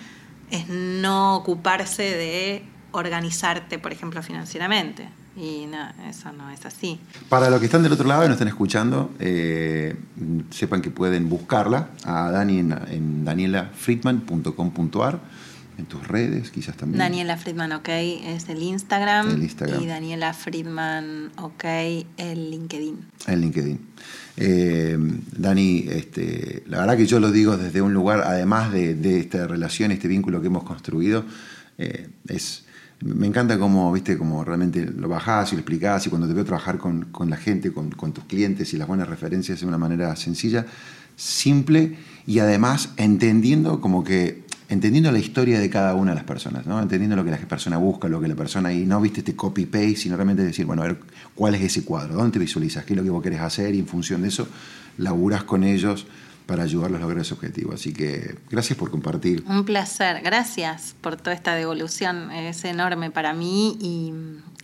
es 0.51 0.69
no 0.69 1.37
ocuparse 1.37 2.03
de 2.03 2.65
organizarte, 2.93 3.79
por 3.79 3.93
ejemplo, 3.93 4.23
financieramente. 4.23 5.09
Y 5.37 5.67
no, 5.67 5.79
eso 6.09 6.33
no 6.33 6.51
es 6.51 6.67
así. 6.67 6.99
Para 7.29 7.49
los 7.51 7.61
que 7.61 7.67
están 7.67 7.83
del 7.83 7.93
otro 7.93 8.07
lado 8.07 8.25
y 8.25 8.27
nos 8.27 8.35
están 8.35 8.49
escuchando, 8.49 9.13
eh, 9.21 9.95
sepan 10.51 10.83
que 10.83 10.91
pueden 10.91 11.29
buscarla 11.29 11.91
a 12.05 12.31
Dani 12.31 12.59
en, 12.59 12.73
en 12.91 13.25
danielafriedman.com.ar, 13.25 15.21
en 15.79 15.87
tus 15.87 16.07
redes 16.07 16.51
quizás 16.51 16.77
también. 16.77 16.99
Daniela 16.99 17.37
Friedman 17.37 17.73
OK 17.73 17.89
es 17.89 18.49
el 18.49 18.63
Instagram, 18.63 19.31
El 19.31 19.43
Instagram. 19.45 19.81
y 19.83 19.87
Daniela 19.87 20.35
Friedman 20.35 21.31
OK 21.37 21.65
el 21.65 22.51
LinkedIn. 22.51 22.99
En 23.29 23.41
LinkedIn. 23.41 23.81
Eh, 24.37 24.99
Dani, 25.37 25.85
este, 25.89 26.65
la 26.67 26.81
verdad 26.81 26.97
que 26.97 27.07
yo 27.07 27.21
lo 27.21 27.31
digo 27.31 27.57
desde 27.57 27.81
un 27.83 27.95
lugar, 27.95 28.23
además 28.27 28.73
de, 28.73 28.95
de 28.95 29.21
esta 29.21 29.47
relación, 29.47 29.91
este 29.93 30.09
vínculo 30.09 30.41
que 30.41 30.49
hemos 30.49 30.65
construido, 30.65 31.25
eh, 31.79 32.09
es, 32.29 32.65
me 33.03 33.27
encanta 33.27 33.59
cómo, 33.59 33.91
viste, 33.93 34.19
como 34.19 34.45
realmente 34.45 34.85
lo 34.85 35.09
bajás 35.09 35.53
y 35.53 35.57
lo 35.57 35.61
explicás 35.61 36.07
y 36.07 36.11
cuando 36.11 36.29
te 36.29 36.35
veo 36.35 36.45
trabajar 36.45 36.77
con, 36.79 37.07
con 37.07 37.31
la 37.31 37.37
gente, 37.37 37.73
con, 37.73 37.91
tus 37.91 38.25
clientes 38.25 38.75
y 38.75 38.77
las 38.77 38.87
buenas 38.87 39.09
referencias 39.09 39.61
de 39.61 39.67
una 39.67 39.79
manera 39.79 40.15
sencilla, 40.17 40.67
simple 41.17 41.97
y 42.27 42.39
además 42.41 42.91
entendiendo 42.97 43.81
como 43.81 44.05
que 44.05 44.45
entendiendo 44.69 45.11
la 45.11 45.19
historia 45.19 45.59
de 45.59 45.69
cada 45.69 45.95
una 45.95 46.13
de 46.13 46.17
las 46.17 46.25
personas, 46.25 46.65
¿no? 46.65 46.81
entendiendo 46.81 47.17
lo 47.17 47.25
que 47.25 47.33
la 47.33 47.39
persona 47.39 47.77
busca, 47.77 48.07
lo 48.07 48.21
que 48.21 48.29
la 48.29 48.37
persona 48.37 48.73
y 48.73 48.87
no 48.87 49.01
viste 49.01 49.21
este 49.21 49.35
copy-paste, 49.35 49.97
sino 49.97 50.15
realmente 50.15 50.45
decir, 50.45 50.65
bueno, 50.65 50.83
a 50.83 50.87
ver, 50.87 51.01
¿cuál 51.35 51.57
es 51.57 51.63
ese 51.63 51.85
cuadro? 51.85 52.15
¿Dónde 52.15 52.31
te 52.31 52.39
visualizas? 52.39 52.85
¿Qué 52.85 52.93
es 52.93 52.97
lo 52.97 53.03
que 53.03 53.11
vos 53.11 53.23
querés 53.23 53.41
hacer? 53.41 53.75
Y 53.75 53.81
en 53.81 53.87
función 53.89 54.23
de 54.23 54.29
eso, 54.29 54.47
laburás 54.97 55.43
con 55.43 55.65
ellos 55.65 56.07
para 56.51 56.65
ayudarlos 56.65 56.99
a 56.99 57.03
lograr 57.03 57.23
ese 57.23 57.33
objetivo. 57.33 57.73
Así 57.73 57.93
que 57.93 58.35
gracias 58.51 58.77
por 58.77 58.91
compartir. 58.91 59.45
Un 59.47 59.65
placer, 59.65 60.21
gracias 60.21 60.97
por 61.01 61.15
toda 61.17 61.33
esta 61.33 61.55
devolución, 61.55 62.33
es 62.33 62.65
enorme 62.65 63.13
para 63.13 63.33
mí 63.33 63.79
y 63.81 64.13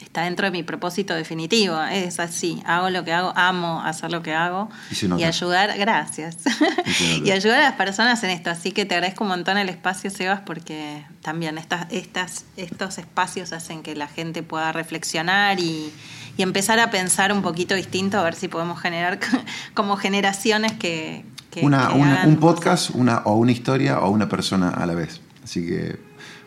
está 0.02 0.22
dentro 0.22 0.46
de 0.46 0.50
mi 0.50 0.64
propósito 0.64 1.14
definitivo, 1.14 1.80
es 1.80 2.18
así, 2.18 2.60
hago 2.66 2.90
lo 2.90 3.04
que 3.04 3.12
hago, 3.12 3.32
amo 3.36 3.82
hacer 3.82 4.10
lo 4.10 4.20
que 4.20 4.34
hago 4.34 4.68
y, 5.16 5.22
ayudar, 5.22 5.78
gracias, 5.78 6.38
y 7.24 7.30
ayudar 7.30 7.60
a 7.60 7.62
las 7.62 7.74
personas 7.74 8.20
en 8.24 8.30
esto, 8.30 8.50
así 8.50 8.72
que 8.72 8.84
te 8.84 8.96
agradezco 8.96 9.22
un 9.22 9.30
montón 9.30 9.56
el 9.56 9.68
espacio, 9.68 10.10
Sebas, 10.10 10.40
porque 10.40 11.04
también 11.22 11.56
estas, 11.56 11.86
estas, 11.92 12.46
estos 12.56 12.98
espacios 12.98 13.52
hacen 13.52 13.84
que 13.84 13.94
la 13.94 14.08
gente 14.08 14.42
pueda 14.42 14.72
reflexionar 14.72 15.60
y, 15.60 15.92
y 16.36 16.42
empezar 16.42 16.80
a 16.80 16.90
pensar 16.90 17.32
un 17.32 17.42
poquito 17.42 17.76
distinto, 17.76 18.18
a 18.18 18.24
ver 18.24 18.34
si 18.34 18.48
podemos 18.48 18.80
generar 18.80 19.20
como 19.74 19.96
generaciones 19.96 20.72
que, 20.72 21.24
un 21.62 22.36
podcast, 22.40 22.90
una, 22.90 23.18
o 23.24 23.36
una 23.36 23.52
historia 23.52 24.00
o 24.00 24.10
una 24.10 24.28
persona 24.28 24.70
a 24.70 24.86
la 24.86 24.94
vez. 24.94 25.20
Así 25.44 25.66
que 25.66 25.98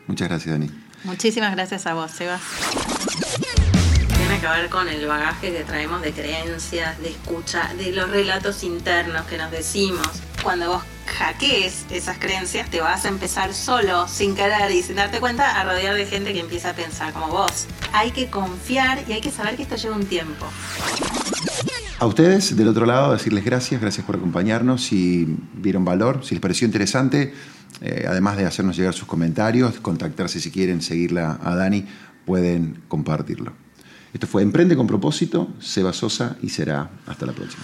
muchas 0.07 0.27
gracias, 0.27 0.53
Dani. 0.53 0.69
Muchísimas 1.03 1.53
gracias 1.53 1.87
a 1.87 1.93
vos, 1.93 2.11
Sebas. 2.11 2.41
Tiene 4.17 4.41
que 4.41 4.47
ver 4.47 4.69
con 4.69 4.87
el 4.87 5.07
bagaje 5.07 5.51
que 5.51 5.63
traemos 5.63 6.01
de 6.01 6.11
creencias, 6.11 6.99
de 6.99 7.09
escucha, 7.09 7.73
de 7.77 7.91
los 7.91 8.09
relatos 8.09 8.63
internos 8.63 9.25
que 9.25 9.37
nos 9.37 9.49
decimos. 9.51 10.07
Cuando 10.43 10.69
vos 10.69 10.83
hackees 11.17 11.85
esas 11.89 12.17
creencias, 12.17 12.69
te 12.69 12.81
vas 12.81 13.05
a 13.05 13.07
empezar 13.09 13.53
solo, 13.53 14.07
sin 14.07 14.35
querer 14.35 14.71
y 14.71 14.83
sin 14.83 14.97
darte 14.97 15.19
cuenta, 15.19 15.59
a 15.59 15.63
rodear 15.63 15.95
de 15.95 16.05
gente 16.05 16.33
que 16.33 16.39
empieza 16.39 16.71
a 16.71 16.73
pensar 16.73 17.13
como 17.13 17.27
vos. 17.29 17.67
Hay 17.93 18.11
que 18.11 18.29
confiar 18.29 19.03
y 19.07 19.13
hay 19.13 19.21
que 19.21 19.31
saber 19.31 19.55
que 19.55 19.63
esto 19.63 19.75
lleva 19.75 19.95
un 19.95 20.05
tiempo. 20.05 20.45
A 21.99 22.05
ustedes, 22.05 22.55
del 22.55 22.69
otro 22.69 22.85
lado, 22.85 23.11
decirles 23.11 23.43
gracias, 23.43 23.81
gracias 23.81 24.05
por 24.05 24.15
acompañarnos, 24.15 24.81
si 24.81 25.27
vieron 25.55 25.83
valor, 25.83 26.21
si 26.23 26.33
les 26.33 26.41
pareció 26.41 26.65
interesante, 26.65 27.33
eh, 27.81 28.05
además 28.07 28.37
de 28.37 28.45
hacernos 28.45 28.77
llegar 28.77 28.93
sus 28.93 29.05
comentarios, 29.05 29.81
contactarse 29.81 30.39
si 30.39 30.49
quieren, 30.49 30.81
seguirla 30.81 31.37
a 31.43 31.55
Dani, 31.55 31.85
pueden 32.25 32.83
compartirlo. 32.87 33.51
Esto 34.13 34.27
fue 34.27 34.43
Emprende 34.43 34.77
con 34.77 34.87
propósito, 34.87 35.49
Seba 35.59 35.91
Sosa 35.91 36.37
y 36.41 36.47
será 36.47 36.89
hasta 37.05 37.25
la 37.25 37.33
próxima. 37.33 37.63